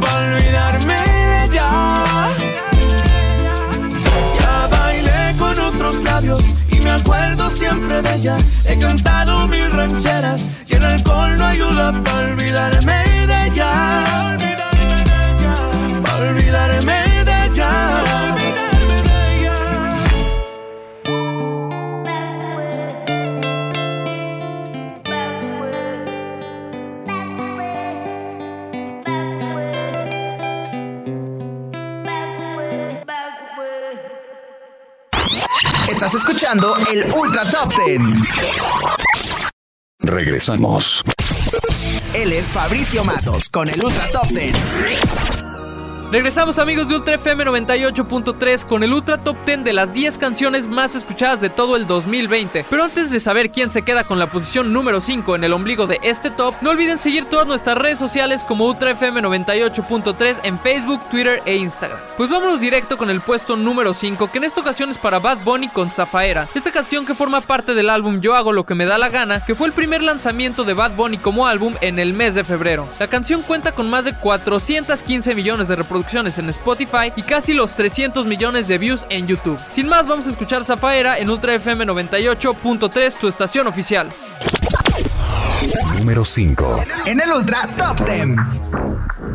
Pa' 0.00 0.14
olvidarme 0.24 0.94
de 0.94 1.44
ella. 1.44 1.70
Ya 4.40 4.68
bailé 4.70 5.36
con 5.38 5.58
otros 5.58 6.02
labios 6.02 6.44
y 6.70 6.80
me 6.80 6.90
acuerdo 6.90 7.50
siempre 7.50 8.02
de 8.02 8.14
ella. 8.14 8.36
He 8.64 8.78
cantado 8.78 9.48
mil 9.48 9.70
rancheras 9.70 10.50
y 10.68 10.74
el 10.74 10.84
alcohol 10.84 11.36
no 11.38 11.46
ayuda 11.46 11.92
pa' 12.04 12.18
olvidarme 12.18 13.04
de 13.26 13.46
ella. 13.46 14.36
Pa' 16.04 16.16
olvidarme 16.16 16.97
Estás 35.98 36.14
escuchando 36.14 36.76
el 36.92 37.12
Ultra 37.12 37.42
Top 37.50 37.74
Ten. 37.74 38.24
Regresamos. 39.98 41.02
Él 42.14 42.32
es 42.34 42.52
Fabricio 42.52 43.02
Matos 43.02 43.48
con 43.48 43.68
el 43.68 43.82
Ultra 43.82 44.08
Top 44.12 44.28
Ten. 44.28 45.47
Regresamos 46.10 46.58
amigos 46.58 46.88
de 46.88 46.94
Ultra 46.94 47.16
FM 47.16 47.44
98.3 47.44 48.64
con 48.64 48.82
el 48.82 48.94
Ultra 48.94 49.18
Top 49.18 49.36
10 49.44 49.62
de 49.62 49.74
las 49.74 49.92
10 49.92 50.16
canciones 50.16 50.66
más 50.66 50.94
escuchadas 50.94 51.42
de 51.42 51.50
todo 51.50 51.76
el 51.76 51.86
2020. 51.86 52.64
Pero 52.70 52.82
antes 52.82 53.10
de 53.10 53.20
saber 53.20 53.50
quién 53.50 53.70
se 53.70 53.82
queda 53.82 54.04
con 54.04 54.18
la 54.18 54.26
posición 54.26 54.72
número 54.72 55.02
5 55.02 55.36
en 55.36 55.44
el 55.44 55.52
ombligo 55.52 55.86
de 55.86 55.98
este 56.02 56.30
top, 56.30 56.54
no 56.62 56.70
olviden 56.70 56.98
seguir 56.98 57.26
todas 57.26 57.46
nuestras 57.46 57.76
redes 57.76 57.98
sociales 57.98 58.42
como 58.42 58.64
Ultra 58.64 58.92
FM 58.92 59.20
98.3 59.20 60.38
en 60.44 60.58
Facebook, 60.58 61.02
Twitter 61.10 61.42
e 61.44 61.56
Instagram. 61.56 61.98
Pues 62.16 62.30
vámonos 62.30 62.58
directo 62.58 62.96
con 62.96 63.10
el 63.10 63.20
puesto 63.20 63.54
número 63.56 63.92
5, 63.92 64.30
que 64.30 64.38
en 64.38 64.44
esta 64.44 64.62
ocasión 64.62 64.88
es 64.88 64.96
para 64.96 65.18
Bad 65.18 65.44
Bunny 65.44 65.68
con 65.68 65.90
Zafaera. 65.90 66.48
Esta 66.54 66.70
canción 66.70 67.04
que 67.04 67.14
forma 67.14 67.42
parte 67.42 67.74
del 67.74 67.90
álbum 67.90 68.22
Yo 68.22 68.34
hago 68.34 68.54
lo 68.54 68.64
que 68.64 68.74
me 68.74 68.86
da 68.86 68.96
la 68.96 69.10
gana, 69.10 69.44
que 69.44 69.54
fue 69.54 69.66
el 69.66 69.74
primer 69.74 70.02
lanzamiento 70.02 70.64
de 70.64 70.72
Bad 70.72 70.92
Bunny 70.92 71.18
como 71.18 71.46
álbum 71.46 71.74
en 71.82 71.98
el 71.98 72.14
mes 72.14 72.34
de 72.34 72.44
febrero. 72.44 72.88
La 72.98 73.08
canción 73.08 73.42
cuenta 73.42 73.72
con 73.72 73.90
más 73.90 74.06
de 74.06 74.14
415 74.14 75.34
millones 75.34 75.68
de 75.68 75.76
reproducciones 75.76 75.97
en 76.38 76.48
Spotify 76.50 77.12
y 77.16 77.22
casi 77.22 77.52
los 77.52 77.72
300 77.72 78.24
millones 78.24 78.68
de 78.68 78.78
views 78.78 79.04
en 79.10 79.26
YouTube. 79.26 79.58
Sin 79.72 79.88
más, 79.88 80.06
vamos 80.06 80.26
a 80.26 80.30
escuchar 80.30 80.64
Zafaera 80.64 81.18
en 81.18 81.28
Ultra 81.28 81.54
FM 81.54 81.86
98.3, 81.86 83.14
tu 83.14 83.28
estación 83.28 83.66
oficial. 83.66 84.08
Número 85.98 86.24
5. 86.24 86.84
En 87.04 87.20
el 87.20 87.30
Ultra 87.30 87.68
Top 87.76 87.98
10. 88.08 88.36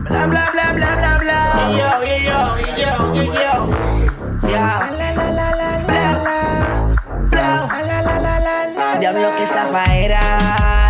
Bla 0.10 0.26
bla 0.28 0.50
bla 0.52 0.74
bla 0.74 0.96
bla 0.96 1.20
bla. 1.20 1.40
Yo, 1.72 1.92
yo, 2.06 2.58
yo, 2.78 3.14
yo, 3.14 3.14
yo, 3.14 3.34
yo. 3.34 4.50
Ya. 4.50 4.90
La 4.98 5.14
la 5.14 5.32
la 5.32 5.52
la 5.52 5.78
la 5.80 6.12
la. 6.24 6.96
Bla. 7.30 7.68
La 7.72 8.02
la 8.02 8.20
la 8.20 8.40
la 8.40 8.70
la. 8.70 9.00
Diablo 9.00 9.30
que 9.38 9.46
zafaera. 9.46 10.83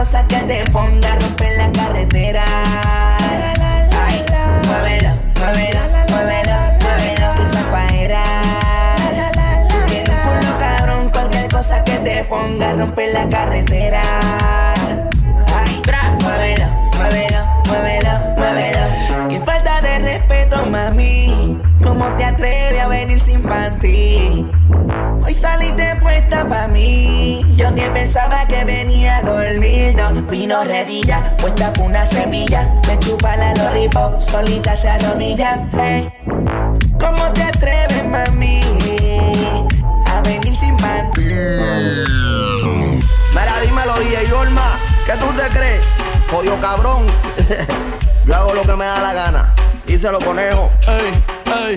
Cosa 0.00 0.26
que 0.28 0.36
te 0.44 0.64
ponga 0.72 1.14
romper 1.16 1.58
la 1.58 1.70
carretera. 1.72 2.42
Ay, 3.18 4.24
muévelo, 4.66 5.10
muévelo, 5.38 5.80
muévelo, 6.08 6.56
muévelo, 6.80 7.34
que 7.36 7.44
zafaera. 7.44 8.24
Tú 9.68 9.76
tienes 9.88 10.08
un 10.08 10.16
culo 10.24 10.58
cabrón, 10.58 11.10
cualquier 11.10 11.50
cosa 11.50 11.84
que 11.84 11.98
te 11.98 12.24
ponga 12.24 12.72
romper 12.72 13.12
la 13.12 13.28
carretera. 13.28 14.00
Ay, 15.54 15.82
muévelo, 16.22 16.66
muévelo, 16.96 17.44
muévelo, 17.66 18.20
muévelo. 18.38 19.28
Qué 19.28 19.38
falta 19.40 19.82
de 19.82 19.98
respeto, 19.98 20.64
mami. 20.64 21.60
¿Cómo 22.00 22.16
te 22.16 22.24
atreves 22.24 22.80
a 22.80 22.88
venir 22.88 23.20
sin 23.20 23.42
panty? 23.42 24.46
Hoy 25.22 25.34
saliste 25.34 25.96
puesta 25.96 26.48
pa' 26.48 26.66
mí. 26.66 27.42
Yo 27.56 27.74
que 27.74 27.90
pensaba 27.90 28.46
que 28.46 28.64
venía 28.64 29.18
a 29.18 29.22
dormir. 29.22 29.94
No, 29.96 30.22
vino 30.22 30.64
redilla, 30.64 31.36
puesta 31.36 31.70
por 31.74 31.88
una 31.88 32.06
semilla. 32.06 32.66
Me 32.88 32.98
chupa 33.00 33.36
la 33.36 33.52
lollipop, 33.54 34.18
solita 34.18 34.74
se 34.76 34.88
arrodilla. 34.88 35.68
Hey. 35.74 36.10
¿Cómo 36.98 37.30
te 37.34 37.42
atreves, 37.42 38.06
mami? 38.06 38.62
A 40.06 40.22
venir 40.22 40.56
sin 40.56 40.74
panty. 40.78 41.20
Mira, 43.34 43.60
dímelo, 43.62 43.94
DJ 43.98 44.32
Olma, 44.32 44.78
¿qué 45.04 45.18
tú 45.18 45.26
te 45.34 45.46
crees? 45.50 45.84
Jodido 46.30 46.58
cabrón. 46.62 47.06
Yo 48.24 48.34
hago 48.34 48.54
lo 48.54 48.62
que 48.62 48.74
me 48.74 48.86
da 48.86 49.00
la 49.00 49.12
gana. 49.12 49.54
Díselo, 49.86 50.18
conejo. 50.20 50.70
Ey, 50.88 51.39
ey. 51.66 51.76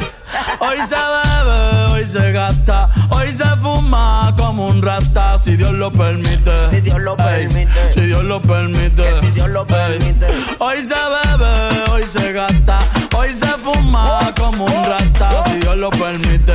Hoy 0.60 0.78
se 0.88 0.96
bebe, 0.96 1.86
hoy 1.92 2.08
se 2.08 2.32
gasta, 2.32 2.90
hoy 3.10 3.32
se 3.34 3.46
fuma 3.62 4.34
como 4.38 4.68
un 4.68 4.82
rata, 4.82 5.38
si 5.38 5.56
Dios 5.58 5.72
lo 5.74 5.92
permite. 5.92 6.52
Si 6.70 6.82
Dios 6.82 7.00
lo 7.02 7.12
Ey, 7.18 7.48
permite. 7.48 7.94
Si 7.94 8.02
Dios 8.02 8.24
lo 8.24 8.42
permite. 8.42 9.04
Que 9.04 9.20
si 9.22 9.32
Dios 9.32 9.50
lo 9.50 9.62
Ey. 9.62 9.68
permite. 9.68 10.28
Hoy 10.60 10.82
se 10.82 10.96
bebe, 10.96 11.92
hoy 11.92 12.04
se 12.08 12.32
gasta, 12.34 12.80
hoy 13.16 13.34
se 13.34 13.48
fuma 13.64 14.32
como 14.40 14.66
un 14.66 14.84
rata, 14.84 15.30
si 15.46 15.60
Dios 15.60 15.78
lo 15.78 15.90
permite. 15.92 16.54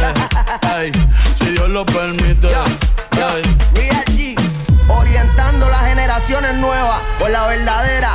Si 1.38 1.44
Dios 1.50 1.68
lo 1.68 1.84
permite. 1.86 2.48
Ey. 2.48 3.42
Real 3.74 4.04
G, 4.06 4.36
orientando 4.88 5.68
las 5.68 5.82
generaciones 5.82 6.54
nuevas 6.54 7.00
por 7.18 7.30
la 7.30 7.46
verdadera. 7.46 8.12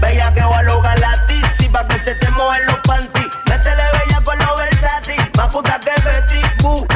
Bella 0.00 0.32
que 0.34 0.42
va 0.42 0.58
a 0.58 0.62
lograr 0.62 0.98
la 0.98 1.26
tipsy 1.26 1.68
pa' 1.70 1.86
que 1.88 1.94
se 2.00 2.14
te 2.16 2.30
mojen 2.32 2.66
los 2.66 2.76
panties. 2.86 3.15
Versátil, 5.62 6.02
más 6.04 6.58
puta 6.58 6.94
que 6.94 6.95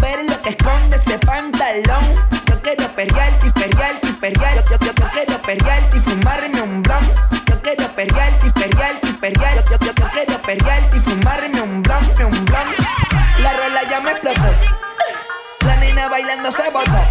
Ver 0.00 0.24
lo 0.28 0.42
que 0.42 0.50
esconde 0.50 0.96
ese 0.96 1.18
pantalón. 1.18 2.04
Yo 2.46 2.60
quiero 2.62 2.88
perrearte 2.94 3.46
y 3.46 3.50
perrearte 3.50 4.08
y 4.08 4.12
perrearte. 4.12 4.64
Yo, 4.70 4.78
yo, 4.86 4.92
yo 4.92 5.08
quiero 5.10 5.42
perrearte 5.42 5.96
y 5.96 6.00
fumarme 6.00 6.60
un 6.62 6.82
blon. 6.82 7.12
Yo 7.46 7.60
quiero 7.62 7.88
perrearte 7.94 8.46
y 8.46 8.50
perrearte 8.50 9.08
y 9.08 9.12
perrearte. 9.12 9.64
Yo, 9.70 9.78
yo, 9.86 9.92
yo 9.94 10.08
quiero 10.10 10.42
perrearte 10.42 10.96
y 10.96 11.00
fumarme 11.00 11.60
un 11.60 11.82
blon, 11.82 12.04
un 12.24 12.44
blon. 12.44 12.68
La 13.38 13.52
rola 13.52 13.82
ya 13.88 14.00
me 14.00 14.12
explotó. 14.12 14.42
La 15.66 15.76
nena 15.76 16.08
bailando 16.08 16.50
se 16.50 16.70
botó. 16.70 17.02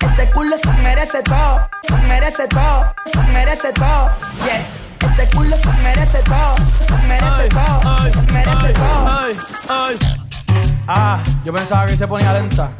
Ese 0.00 0.30
culo 0.30 0.56
se 0.56 0.72
merece 0.74 1.22
todo, 1.22 1.68
se 1.82 1.96
merece 1.98 2.48
todo, 2.48 2.94
se 3.04 3.22
merece 3.24 3.72
todo. 3.72 4.10
Yes, 4.44 4.80
ese 5.12 5.28
culo 5.34 5.56
se 5.56 5.72
merece 5.82 6.18
todo, 6.22 6.56
se 6.86 7.06
merece 7.06 7.48
todo, 7.50 7.98
se 8.10 8.32
merece 8.32 8.72
todo. 8.72 10.25
Ah, 10.88 11.18
yo 11.44 11.52
pensaba 11.52 11.86
que 11.86 11.96
se 11.96 12.06
ponía 12.06 12.32
lenta. 12.32 12.70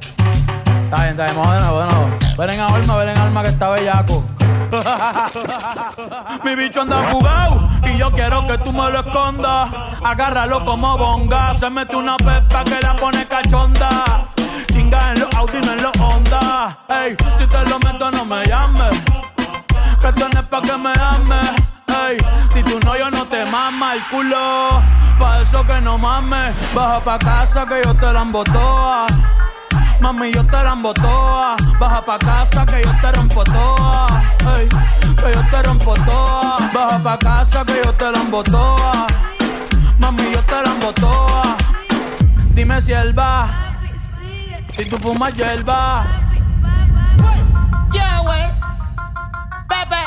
Está 0.85 0.97
bien, 1.03 1.11
está 1.11 1.25
bien, 1.25 1.37
vamos 1.37 1.55
de 1.55 1.61
nuevo, 1.61 1.81
de 1.81 1.87
nuevo. 1.87 2.11
Ven 2.38 2.51
en 2.51 2.61
alma, 2.61 2.97
ven 2.99 3.09
en 3.09 3.19
alma 3.19 3.42
que 3.42 3.49
está 3.49 3.71
bellaco. 3.71 4.25
Mi 6.45 6.55
bicho 6.55 6.83
anda 6.83 7.03
fugado 7.05 7.69
y 7.85 7.99
yo 7.99 8.11
quiero 8.12 8.47
que 8.47 8.59
tú 8.59 8.73
me 8.73 8.90
lo 8.90 9.01
escondas. 9.01 9.71
Agárralo 10.05 10.64
como 10.64 10.97
bonga. 10.97 11.55
Se 11.55 11.69
mete 11.69 11.97
una 11.97 12.16
pepa 12.16 12.62
que 12.62 12.81
la 12.81 12.95
pone 12.95 13.27
cachonda. 13.27 14.27
Chinga 14.73 15.12
en 15.12 15.21
los 15.21 15.35
Audi, 15.35 15.61
no 15.64 15.73
en 15.73 15.83
los 15.83 15.92
Honda. 15.99 16.79
Ey, 16.88 17.16
si 17.38 17.47
te 17.47 17.64
lo 17.69 17.79
meto, 17.81 18.11
no 18.12 18.25
me 18.25 18.45
llames. 18.45 19.03
Que 20.01 20.12
tú 20.12 20.29
no 20.33 20.40
es 20.40 20.47
pa' 20.47 20.62
que 20.62 20.77
me 20.77 20.92
ames. 20.92 21.75
Si 22.52 22.62
tú 22.62 22.78
no, 22.85 22.96
yo 22.96 23.11
no 23.11 23.26
te 23.26 23.44
mama 23.44 23.94
el 23.94 24.06
culo. 24.09 24.82
Pa' 25.18 25.40
eso 25.42 25.64
que 25.64 25.80
no 25.80 25.98
mames. 25.98 26.54
Baja 26.74 27.00
pa' 27.00 27.18
casa 27.18 27.66
que 27.66 27.82
yo 27.85 27.94
te 27.94 28.12
la 28.12 28.22
embotoa. 28.22 29.06
Mami, 30.00 30.32
yo 30.32 30.44
te 30.46 30.62
la 30.62 30.72
embotoa. 30.72 31.56
Baja 31.80 32.02
pa' 32.04 32.18
casa 32.18 32.66
que 32.66 32.82
yo 32.85 32.92
te 33.00 33.12
rompo 33.12 33.44
toa. 33.44 34.06
Que 35.16 35.32
yo 35.35 35.42
te 35.50 35.62
rompo 35.62 35.94
toa. 35.94 36.59
Baja 36.72 36.98
pa' 37.02 37.18
casa 37.18 37.64
que 37.64 37.80
yo 37.85 37.92
te 37.94 38.11
la 38.12 38.18
embotoa. 38.18 39.06
Mami, 39.98 40.32
yo 40.32 40.42
te 40.42 40.62
la 40.62 40.70
embotoa. 40.74 41.56
Dime 42.54 42.80
si 42.80 42.92
él 42.92 43.18
va. 43.18 43.48
Si 44.72 44.85
tú 44.85 44.98
fumas 44.98 45.32
hierba. 45.35 46.04
Yeah, 47.92 48.20
güey. 48.22 48.42
Bebe, 49.68 49.87
bebe, 49.88 50.06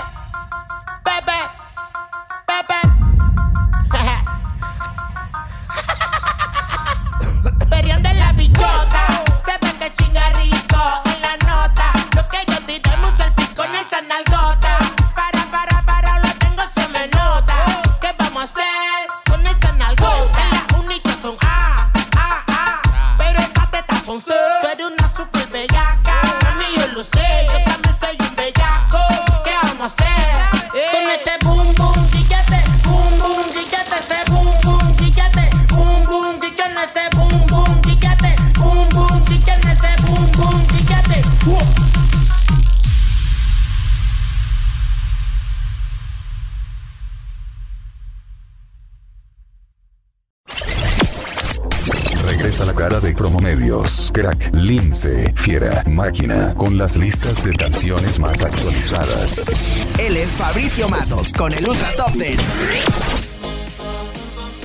Con 56.58 56.76
las 56.76 56.98
listas 56.98 57.44
de 57.44 57.54
canciones 57.54 58.20
más 58.20 58.42
actualizadas. 58.42 59.52
Él 60.00 60.18
es 60.18 60.32
Fabricio 60.32 60.90
Matos 60.90 61.32
con 61.34 61.54
el 61.54 61.68
Ultra 61.68 61.92
Top 61.96 62.18
Ten. 62.18 63.29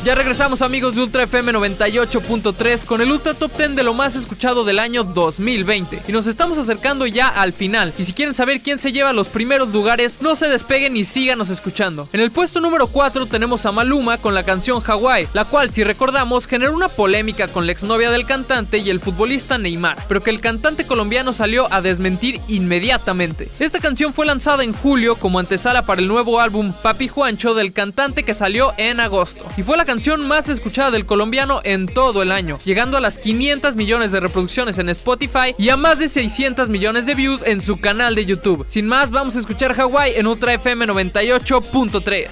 Ya 0.04 0.14
regresamos 0.14 0.60
amigos 0.60 0.94
de 0.94 1.00
Ultra 1.00 1.22
FM 1.22 1.54
98.3 1.54 2.84
con 2.84 3.00
el 3.00 3.10
Ultra 3.10 3.32
Top 3.32 3.56
10 3.56 3.74
de 3.74 3.82
lo 3.82 3.94
más 3.94 4.16
escuchado 4.16 4.62
del 4.62 4.78
año 4.78 5.02
2020 5.02 6.02
y 6.06 6.12
nos 6.12 6.26
estamos 6.26 6.58
acercando 6.58 7.06
ya 7.06 7.28
al 7.28 7.54
final 7.54 7.94
y 7.96 8.04
si 8.04 8.12
quieren 8.12 8.34
saber 8.34 8.60
quién 8.60 8.78
se 8.78 8.92
lleva 8.92 9.14
los 9.14 9.28
primeros 9.28 9.70
lugares 9.70 10.18
no 10.20 10.36
se 10.36 10.50
despeguen 10.50 10.94
y 10.94 11.06
síganos 11.06 11.48
escuchando. 11.48 12.06
En 12.12 12.20
el 12.20 12.30
puesto 12.30 12.60
número 12.60 12.86
4 12.86 13.24
tenemos 13.24 13.64
a 13.64 13.72
Maluma 13.72 14.18
con 14.18 14.34
la 14.34 14.42
canción 14.42 14.82
Hawaii, 14.86 15.26
la 15.32 15.46
cual 15.46 15.70
si 15.70 15.82
recordamos 15.82 16.46
generó 16.46 16.74
una 16.74 16.90
polémica 16.90 17.48
con 17.48 17.64
la 17.64 17.72
exnovia 17.72 18.10
del 18.10 18.26
cantante 18.26 18.76
y 18.76 18.90
el 18.90 19.00
futbolista 19.00 19.56
Neymar, 19.56 19.96
pero 20.06 20.20
que 20.20 20.28
el 20.28 20.40
cantante 20.40 20.86
colombiano 20.86 21.32
salió 21.32 21.66
a 21.72 21.80
desmentir 21.80 22.42
inmediatamente. 22.46 23.48
Esta 23.58 23.80
canción 23.80 24.12
fue 24.12 24.26
lanzada 24.26 24.64
en 24.64 24.74
julio 24.74 25.16
como 25.16 25.38
antesala 25.38 25.86
para 25.86 26.02
el 26.02 26.08
nuevo 26.08 26.40
álbum 26.40 26.74
Papi 26.82 27.08
Juancho 27.08 27.54
del 27.54 27.72
cantante 27.72 28.22
que 28.22 28.34
salió 28.34 28.74
en 28.76 29.00
agosto 29.00 29.46
y 29.56 29.62
fue 29.62 29.78
la 29.78 29.93
más 30.26 30.48
escuchada 30.48 30.90
del 30.90 31.06
colombiano 31.06 31.60
en 31.62 31.86
todo 31.86 32.22
el 32.22 32.32
año, 32.32 32.58
llegando 32.64 32.96
a 32.96 33.00
las 33.00 33.18
500 33.18 33.76
millones 33.76 34.10
de 34.10 34.18
reproducciones 34.20 34.78
en 34.78 34.88
Spotify 34.88 35.54
y 35.56 35.68
a 35.68 35.76
más 35.76 35.98
de 35.98 36.08
600 36.08 36.68
millones 36.68 37.06
de 37.06 37.14
views 37.14 37.42
en 37.46 37.62
su 37.62 37.80
canal 37.80 38.16
de 38.16 38.26
YouTube. 38.26 38.64
Sin 38.68 38.86
más, 38.86 39.10
vamos 39.10 39.36
a 39.36 39.38
escuchar 39.38 39.78
Hawaii 39.78 40.14
en 40.16 40.26
Ultra 40.26 40.54
FM 40.54 40.86
98.3. 40.86 42.28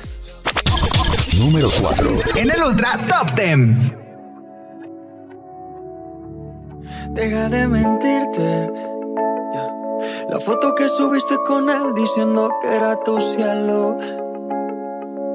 Número 1.39 1.71
4. 1.81 2.19
En 2.37 2.51
el 2.51 2.63
Ultra 2.63 2.99
Top 3.09 3.31
10. 3.37 3.59
Deja 7.11 7.49
de 7.49 7.69
mentirte. 7.69 8.71
La 10.29 10.41
foto 10.41 10.75
que 10.75 10.89
subiste 10.89 11.37
con 11.47 11.71
él 11.71 11.95
diciendo 11.95 12.51
que 12.61 12.75
era 12.75 12.97
tu 13.05 13.21
cielo. 13.21 14.22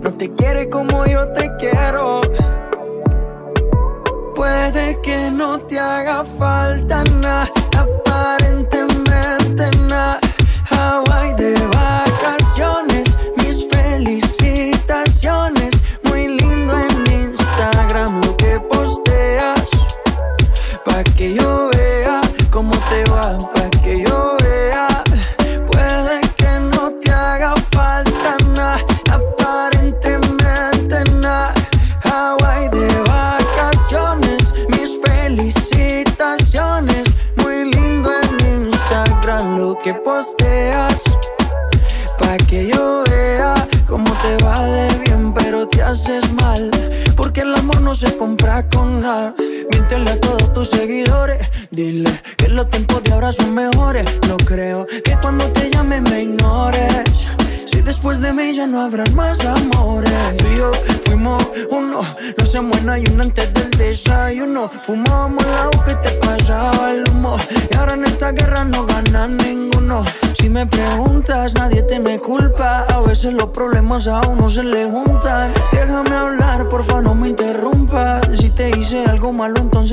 no 0.00 0.12
te 0.12 0.32
quiere 0.32 0.68
como 0.68 1.06
yo 1.06 1.28
te 1.32 1.50
quiero. 1.58 2.20
Puede 4.34 5.00
que 5.02 5.30
no 5.30 5.58
te 5.60 5.78
haga 5.78 6.22
falta 6.24 7.02
nada, 7.20 7.50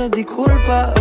entonces 0.06 0.95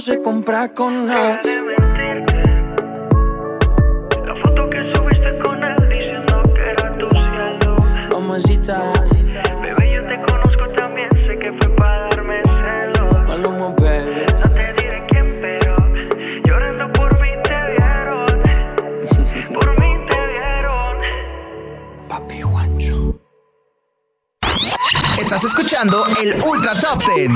no 0.00 0.06
se 0.06 0.22
compra 0.22 0.72
con 0.72 1.06
nada. 1.06 1.42
La 4.24 4.34
foto 4.36 4.70
que 4.70 4.82
subiste 4.82 5.38
con 5.40 5.62
él 5.62 5.76
diciendo 5.90 6.42
que 6.54 6.70
era 6.70 6.96
tu 6.96 7.06
cielo. 7.10 7.76
Mamacita. 8.08 8.80
Bebé, 9.60 9.92
yo 9.92 10.06
te 10.06 10.32
conozco 10.32 10.70
también, 10.70 11.10
sé 11.18 11.38
que 11.38 11.52
fue 11.52 11.68
para 11.76 12.08
darme 12.08 12.40
celos. 12.44 13.28
Maluma, 13.28 13.74
baby. 13.78 14.24
No 14.40 14.50
te 14.54 14.72
diré 14.82 15.04
quién, 15.08 15.38
pero 15.42 15.76
llorando 16.46 16.92
por 16.92 17.20
mí 17.20 17.28
te 17.42 17.58
vieron. 17.70 18.26
por 19.52 19.80
mí 19.80 20.06
te 20.08 20.26
vieron. 20.28 20.96
Papi 22.08 22.40
Juancho. 22.40 23.20
Estás 25.20 25.44
escuchando 25.44 26.06
el 26.22 26.34
Ultra 26.42 26.72
Top 26.80 27.02
10. 27.14 27.30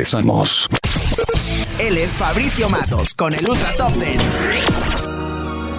Regresamos. 0.00 0.66
Él 1.78 1.98
es 1.98 2.12
Fabricio 2.12 2.70
Matos 2.70 3.12
con 3.12 3.34
el 3.34 3.46
Ultra 3.46 3.76
Top 3.76 3.92
10. 3.92 4.99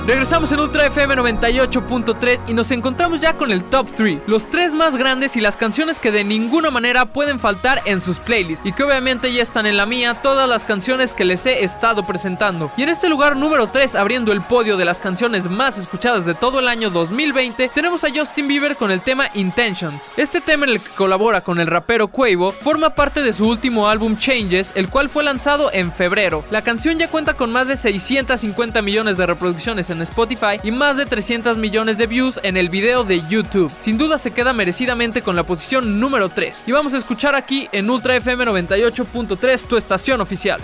Regresamos 0.08 0.52
en 0.52 0.60
Ultra 0.60 0.88
FM 0.88 1.16
98.3 1.16 2.40
y 2.48 2.56
nos 2.56 2.72
encontramos 2.72 3.22
ya 3.22 3.34
con 3.34 3.52
el 3.52 3.64
Top 3.64 3.88
3, 3.96 4.22
los 4.26 4.50
tres 4.50 4.74
más 4.74 4.98
grandes 4.98 5.36
y 5.36 5.42
las 5.42 5.58
canciones 5.58 6.00
que 6.00 6.10
de 6.10 6.24
ninguna 6.24 6.72
manera 6.72 7.06
pueden 7.06 7.38
faltar 7.38 7.84
en 7.86 8.02
sus 8.02 8.18
playlists 8.18 8.66
y 8.66 8.74
que 8.74 8.84
obviamente 8.84 9.32
ya 9.32 9.44
están 9.44 9.68
en 9.68 9.78
la 9.78 9.86
mía 9.86 10.16
todas 10.24 10.50
las 10.50 10.66
canciones 10.66 11.14
que 11.14 11.24
les 11.24 11.46
he 11.46 11.64
estado 11.64 12.04
presentando. 12.04 12.72
Y 12.78 12.84
en 12.84 12.90
este 12.90 13.10
lugar 13.10 13.36
número 13.36 13.68
3, 13.68 13.94
abriendo 13.94 14.32
el 14.32 14.42
podio 14.42 14.76
de 14.76 14.86
las 14.86 15.00
canciones 15.00 15.48
más 15.48 15.78
escuchadas 15.78 16.26
de 16.26 16.34
todo 16.34 16.60
el 16.60 16.68
año 16.68 16.90
2020, 16.90 17.70
tenemos 17.70 18.04
a 18.04 18.10
Justin 18.10 18.48
Bieber 18.48 18.76
con 18.78 18.90
el 18.90 19.02
tema 19.02 19.28
Intentions. 19.36 20.10
Este 20.18 20.42
tema 20.42 20.66
en 20.66 20.72
el 20.72 20.82
que 20.82 20.90
colabora 20.90 21.42
con 21.42 21.60
el 21.60 21.68
rapero 21.68 22.08
Quavo 22.08 22.52
forma 22.52 22.96
parte 22.96 23.22
de 23.22 23.34
su 23.34 23.48
último 23.48 23.88
álbum 23.88 24.18
Changes, 24.18 24.72
el 24.74 24.90
cual 24.90 25.10
fue 25.10 25.24
lanzado 25.24 25.70
en 25.72 25.92
febrero. 25.92 26.44
La 26.50 26.64
canción 26.64 26.98
ya 26.98 27.08
cuenta 27.08 27.36
con 27.36 27.52
más 27.52 27.68
de 27.68 27.78
650 27.78 28.82
millones 28.82 29.18
de 29.18 29.28
reproducciones 29.28 29.91
en 29.92 30.02
Spotify 30.02 30.60
y 30.64 30.72
más 30.72 30.98
de 30.98 31.06
300 31.06 31.58
millones 31.58 31.98
de 31.98 32.08
views 32.08 32.40
en 32.44 32.58
el 32.58 32.70
video 32.70 33.04
de 33.04 33.22
YouTube. 33.28 33.72
Sin 33.80 33.98
duda 33.98 34.18
se 34.18 34.32
queda 34.32 34.54
merecidamente 34.54 35.22
con 35.22 35.36
la 35.36 35.44
posición 35.44 36.00
número 36.00 36.30
3. 36.30 36.64
Y 36.68 36.72
vamos 36.72 36.94
a 36.94 36.98
escuchar 36.98 37.36
aquí 37.36 37.70
en 37.72 37.90
Ultra 37.90 38.16
FM 38.16 38.46
98.3 38.46 39.68
tu 39.68 39.78
estación 39.78 40.22
oficial. 40.22 40.62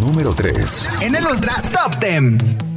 Número 0.00 0.34
3. 0.34 0.90
En 1.00 1.14
el 1.14 1.26
Ultra 1.26 1.54
Top 1.62 1.98
10. 1.98 2.73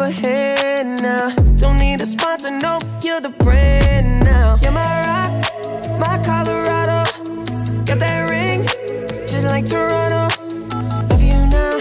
up 0.00 0.08
ahead 0.10 0.86
now. 1.00 1.30
Don't 1.56 1.78
need 1.78 2.00
a 2.00 2.06
sponsor, 2.06 2.50
no, 2.50 2.78
you're 3.02 3.20
the 3.20 3.30
brand 3.30 4.24
now. 4.24 4.58
You're 4.62 4.72
my 4.72 5.00
rock, 5.02 5.32
my 5.98 6.18
Colorado. 6.24 7.02
Got 7.84 7.98
that 7.98 8.28
ring, 8.28 8.62
just 9.26 9.46
like 9.46 9.66
Toronto. 9.66 10.28
Love 11.10 11.22
you 11.22 11.40
now, 11.56 11.74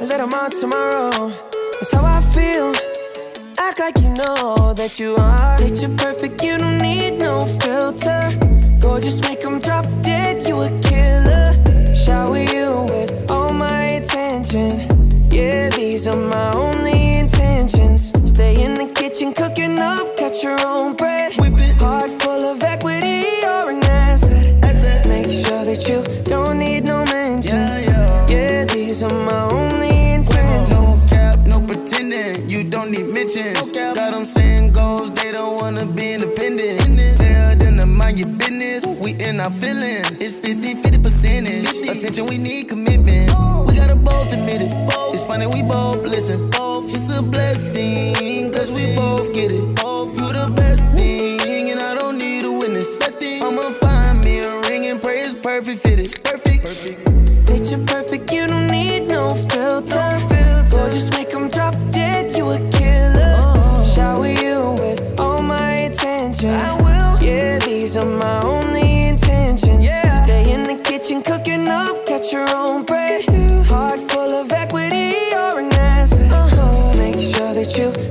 a 0.00 0.04
little 0.04 0.26
more 0.26 0.50
tomorrow. 0.50 1.30
That's 1.74 1.92
how 1.92 2.04
I 2.04 2.20
feel. 2.34 2.72
Act 3.58 3.78
like 3.78 3.98
you 4.02 4.10
know 4.10 4.74
that 4.74 4.98
you 4.98 5.16
are. 5.16 5.58
Picture 5.58 5.94
perfect, 5.96 6.42
you 6.42 6.58
don't 6.58 6.78
need 6.78 7.20
no 7.20 7.40
filter. 7.60 8.20
Gorgeous, 8.80 9.20
make 9.22 9.42
them 9.42 9.60
drop 9.60 9.86
dead, 10.02 10.46
you 10.46 10.60
again. 10.60 10.85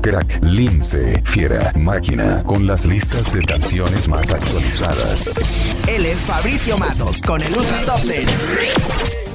Crack, 0.00 0.42
Lince, 0.42 1.20
Fiera, 1.22 1.72
Máquina, 1.76 2.42
con 2.44 2.66
las 2.66 2.86
listas 2.86 3.30
de 3.34 3.42
canciones 3.42 4.08
más 4.08 4.30
actualizadas. 4.30 5.38
Él 5.86 6.06
es 6.06 6.20
Fabricio 6.20 6.78
Matos 6.78 7.20
con 7.20 7.42
el 7.42 7.54
Ultra 7.54 7.84
Top. 7.84 9.29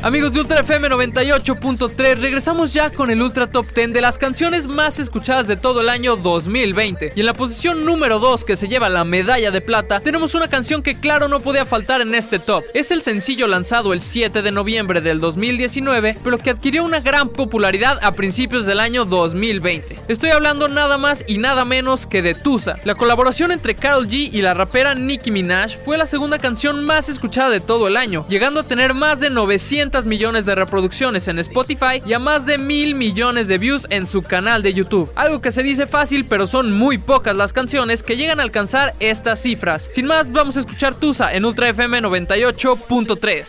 Amigos 0.00 0.32
de 0.32 0.38
Ultra 0.38 0.60
FM 0.60 0.90
98.3, 0.90 2.20
regresamos 2.20 2.72
ya 2.72 2.88
con 2.88 3.10
el 3.10 3.20
Ultra 3.20 3.48
Top 3.48 3.66
10 3.74 3.92
de 3.92 4.00
las 4.00 4.16
canciones 4.16 4.68
más 4.68 5.00
escuchadas 5.00 5.48
de 5.48 5.56
todo 5.56 5.80
el 5.80 5.88
año 5.88 6.14
2020. 6.14 7.14
Y 7.16 7.20
en 7.20 7.26
la 7.26 7.34
posición 7.34 7.84
número 7.84 8.20
2 8.20 8.44
que 8.44 8.54
se 8.54 8.68
lleva 8.68 8.88
la 8.88 9.02
medalla 9.02 9.50
de 9.50 9.60
plata, 9.60 9.98
tenemos 9.98 10.36
una 10.36 10.46
canción 10.46 10.84
que 10.84 11.00
claro 11.00 11.26
no 11.26 11.40
podía 11.40 11.64
faltar 11.64 12.00
en 12.00 12.14
este 12.14 12.38
top. 12.38 12.62
Es 12.74 12.92
el 12.92 13.02
sencillo 13.02 13.48
lanzado 13.48 13.92
el 13.92 14.00
7 14.00 14.40
de 14.40 14.52
noviembre 14.52 15.00
del 15.00 15.18
2019, 15.18 16.16
pero 16.22 16.38
que 16.38 16.50
adquirió 16.50 16.84
una 16.84 17.00
gran 17.00 17.30
popularidad 17.30 17.98
a 18.00 18.12
principios 18.12 18.66
del 18.66 18.78
año 18.78 19.04
2020. 19.04 19.96
Estoy 20.06 20.30
hablando 20.30 20.68
nada 20.68 20.96
más 20.96 21.24
y 21.26 21.38
nada 21.38 21.64
menos 21.64 22.06
que 22.06 22.22
de 22.22 22.36
Tusa. 22.36 22.76
La 22.84 22.94
colaboración 22.94 23.50
entre 23.50 23.74
Carol 23.74 24.06
G 24.06 24.30
y 24.32 24.42
la 24.42 24.54
rapera 24.54 24.94
Nicki 24.94 25.32
Minaj 25.32 25.76
fue 25.76 25.98
la 25.98 26.06
segunda 26.06 26.38
canción 26.38 26.84
más 26.84 27.08
escuchada 27.08 27.50
de 27.50 27.58
todo 27.58 27.88
el 27.88 27.96
año, 27.96 28.24
llegando 28.28 28.60
a 28.60 28.62
tener 28.62 28.94
más 28.94 29.18
de 29.18 29.30
900 29.30 29.87
millones 30.04 30.44
de 30.44 30.54
reproducciones 30.54 31.28
en 31.28 31.38
Spotify 31.38 32.02
y 32.04 32.12
a 32.12 32.18
más 32.18 32.44
de 32.44 32.58
mil 32.58 32.94
millones 32.94 33.48
de 33.48 33.56
views 33.56 33.86
en 33.90 34.06
su 34.06 34.22
canal 34.22 34.62
de 34.62 34.74
YouTube. 34.74 35.10
Algo 35.16 35.40
que 35.40 35.50
se 35.50 35.62
dice 35.62 35.86
fácil, 35.86 36.26
pero 36.26 36.46
son 36.46 36.72
muy 36.72 36.98
pocas 36.98 37.34
las 37.34 37.52
canciones 37.54 38.02
que 38.02 38.16
llegan 38.16 38.38
a 38.38 38.42
alcanzar 38.42 38.94
estas 39.00 39.40
cifras. 39.40 39.88
Sin 39.90 40.06
más, 40.06 40.30
vamos 40.30 40.56
a 40.56 40.60
escuchar 40.60 40.94
Tusa 40.94 41.32
en 41.32 41.44
Ultra 41.44 41.70
FM 41.70 42.02
98.3. 42.02 43.46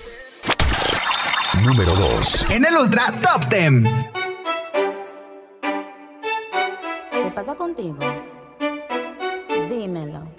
Número 1.66 1.94
2. 1.94 2.52
En 2.52 2.66
el 2.66 2.76
Ultra 2.76 3.14
Top 3.22 3.46
10. 3.50 3.84
¿Qué 7.12 7.32
pasa 7.36 7.54
contigo? 7.56 7.98
Dímelo. 9.70 10.39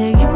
y 0.00 0.02
seguimos 0.02 0.29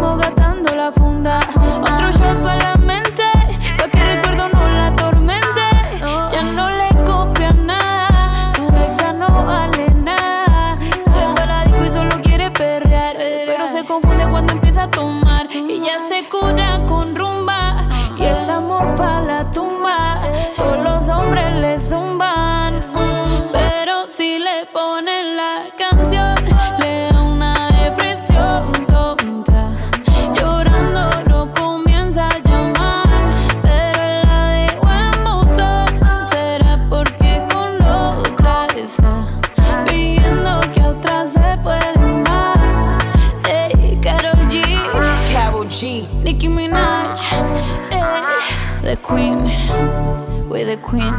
Queen. 50.94 51.14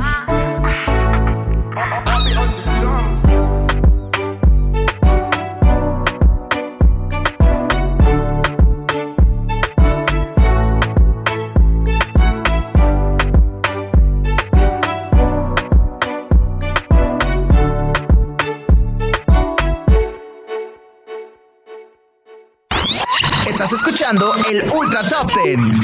Estás 23.47 23.73
escuchando 23.73 24.34
el 24.49 24.63
Ultra 24.71 25.03
Top 25.09 25.32
Ten. 25.34 25.82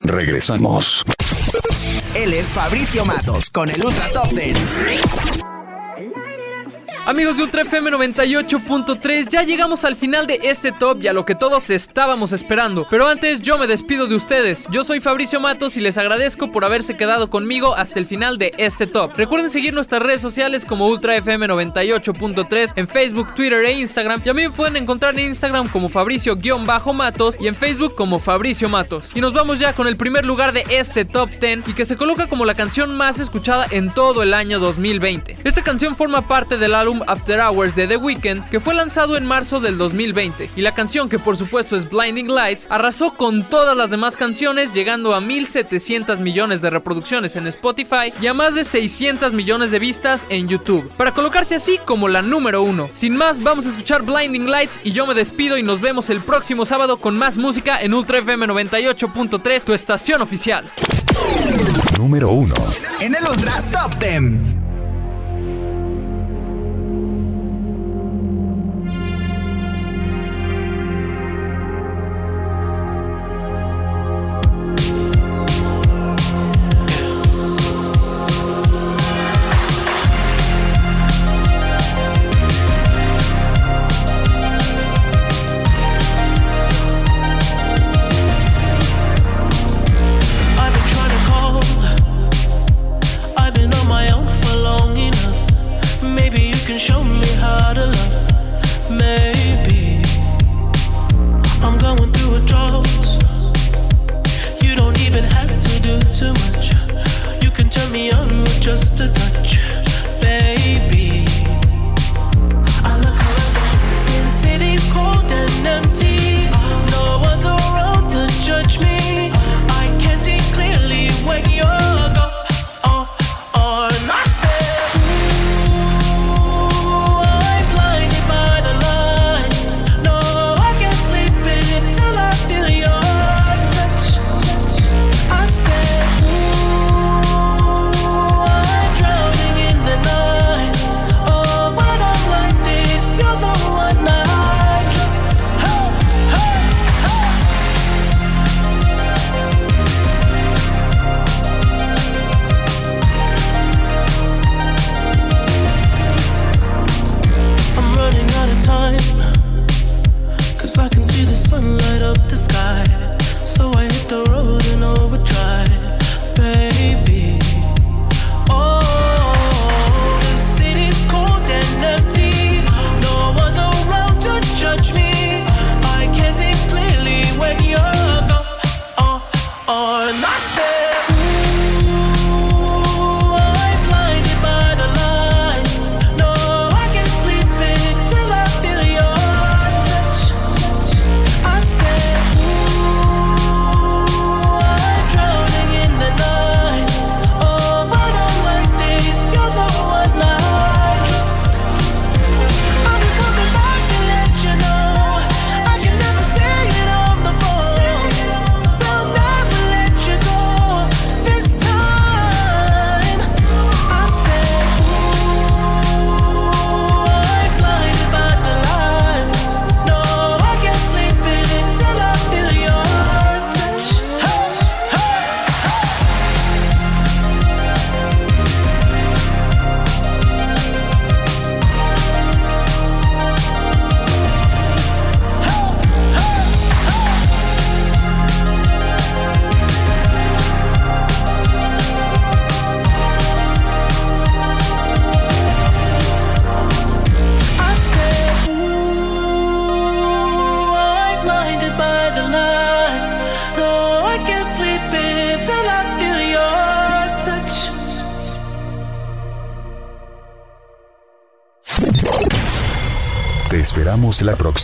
Regresamos. 0.00 1.04
Él 2.16 2.32
es 2.32 2.46
Fabricio 2.54 3.04
Matos 3.04 3.50
con 3.50 3.68
el 3.68 3.84
Ultra 3.84 4.10
Top 4.10 4.34
Ten. 4.34 5.45
Amigos 7.06 7.36
de 7.36 7.44
Ultra 7.44 7.62
FM 7.62 7.92
98.3, 7.92 9.28
ya 9.28 9.44
llegamos 9.44 9.84
al 9.84 9.94
final 9.94 10.26
de 10.26 10.40
este 10.42 10.72
top 10.72 11.00
y 11.02 11.06
a 11.06 11.12
lo 11.12 11.24
que 11.24 11.36
todos 11.36 11.70
estábamos 11.70 12.32
esperando. 12.32 12.84
Pero 12.90 13.06
antes 13.06 13.40
yo 13.40 13.58
me 13.58 13.68
despido 13.68 14.08
de 14.08 14.16
ustedes. 14.16 14.66
Yo 14.72 14.82
soy 14.82 14.98
Fabricio 14.98 15.38
Matos 15.38 15.76
y 15.76 15.80
les 15.80 15.98
agradezco 15.98 16.50
por 16.50 16.64
haberse 16.64 16.96
quedado 16.96 17.30
conmigo 17.30 17.76
hasta 17.76 18.00
el 18.00 18.06
final 18.06 18.38
de 18.38 18.52
este 18.58 18.88
top. 18.88 19.12
Recuerden 19.16 19.50
seguir 19.50 19.72
nuestras 19.72 20.02
redes 20.02 20.20
sociales 20.20 20.64
como 20.64 20.88
Ultra 20.88 21.14
FM 21.14 21.46
98.3 21.46 22.72
en 22.74 22.88
Facebook, 22.88 23.36
Twitter 23.36 23.64
e 23.64 23.74
Instagram. 23.74 24.20
Y 24.24 24.28
a 24.28 24.34
mí 24.34 24.42
me 24.42 24.50
pueden 24.50 24.76
encontrar 24.76 25.16
en 25.16 25.26
Instagram 25.26 25.68
como 25.68 25.88
Fabricio-Matos 25.88 27.36
y 27.38 27.46
en 27.46 27.54
Facebook 27.54 27.94
como 27.94 28.18
Fabricio 28.18 28.68
Matos. 28.68 29.04
Y 29.14 29.20
nos 29.20 29.32
vamos 29.32 29.60
ya 29.60 29.74
con 29.74 29.86
el 29.86 29.96
primer 29.96 30.24
lugar 30.24 30.52
de 30.52 30.64
este 30.70 31.04
top 31.04 31.30
10 31.40 31.68
y 31.68 31.72
que 31.72 31.84
se 31.84 31.96
coloca 31.96 32.26
como 32.26 32.44
la 32.44 32.54
canción 32.54 32.96
más 32.96 33.20
escuchada 33.20 33.64
en 33.70 33.90
todo 33.90 34.24
el 34.24 34.34
año 34.34 34.58
2020. 34.58 35.36
Esta 35.44 35.62
canción 35.62 35.94
forma 35.94 36.22
parte 36.22 36.58
del 36.58 36.74
álbum 36.74 36.95
After 37.06 37.40
Hours 37.40 37.74
de 37.74 37.86
The 37.86 37.96
Weeknd, 37.96 38.48
que 38.50 38.60
fue 38.60 38.74
lanzado 38.74 39.16
en 39.16 39.26
marzo 39.26 39.60
del 39.60 39.78
2020. 39.78 40.50
Y 40.56 40.60
la 40.60 40.72
canción, 40.72 41.08
que 41.08 41.18
por 41.18 41.36
supuesto 41.36 41.76
es 41.76 41.90
Blinding 41.90 42.28
Lights, 42.28 42.66
arrasó 42.70 43.12
con 43.12 43.42
todas 43.44 43.76
las 43.76 43.90
demás 43.90 44.16
canciones, 44.16 44.72
llegando 44.72 45.14
a 45.14 45.20
1.700 45.20 46.18
millones 46.18 46.60
de 46.60 46.70
reproducciones 46.70 47.36
en 47.36 47.46
Spotify 47.46 48.12
y 48.20 48.26
a 48.26 48.34
más 48.34 48.54
de 48.54 48.64
600 48.64 49.32
millones 49.32 49.70
de 49.70 49.78
vistas 49.78 50.26
en 50.28 50.48
YouTube, 50.48 50.90
para 50.96 51.12
colocarse 51.12 51.54
así 51.54 51.78
como 51.84 52.08
la 52.08 52.22
número 52.22 52.62
uno. 52.62 52.88
Sin 52.94 53.16
más, 53.16 53.42
vamos 53.42 53.66
a 53.66 53.70
escuchar 53.70 54.02
Blinding 54.02 54.50
Lights 54.50 54.80
y 54.84 54.92
yo 54.92 55.06
me 55.06 55.14
despido 55.14 55.58
y 55.58 55.62
nos 55.62 55.80
vemos 55.80 56.10
el 56.10 56.20
próximo 56.20 56.64
sábado 56.64 56.96
con 56.96 57.16
más 57.18 57.36
música 57.36 57.80
en 57.80 57.94
Ultra 57.94 58.18
FM 58.18 58.46
98.3, 58.46 59.64
tu 59.64 59.72
estación 59.72 60.22
oficial. 60.22 60.64
Número 61.98 62.30
1. 62.30 62.54
En 63.00 63.14
el 63.14 63.24
Ultra 63.24 63.62
Top 63.72 63.94
10. 63.98 64.55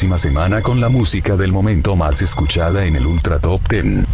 próxima 0.02 0.18
semana 0.18 0.62
con 0.62 0.80
la 0.80 0.88
música 0.88 1.36
del 1.36 1.52
momento 1.52 1.94
más 1.94 2.22
escuchada 2.22 2.84
en 2.86 2.96
el 2.96 3.06
Ultra 3.06 3.38
Top 3.38 3.60
10. 3.68 4.04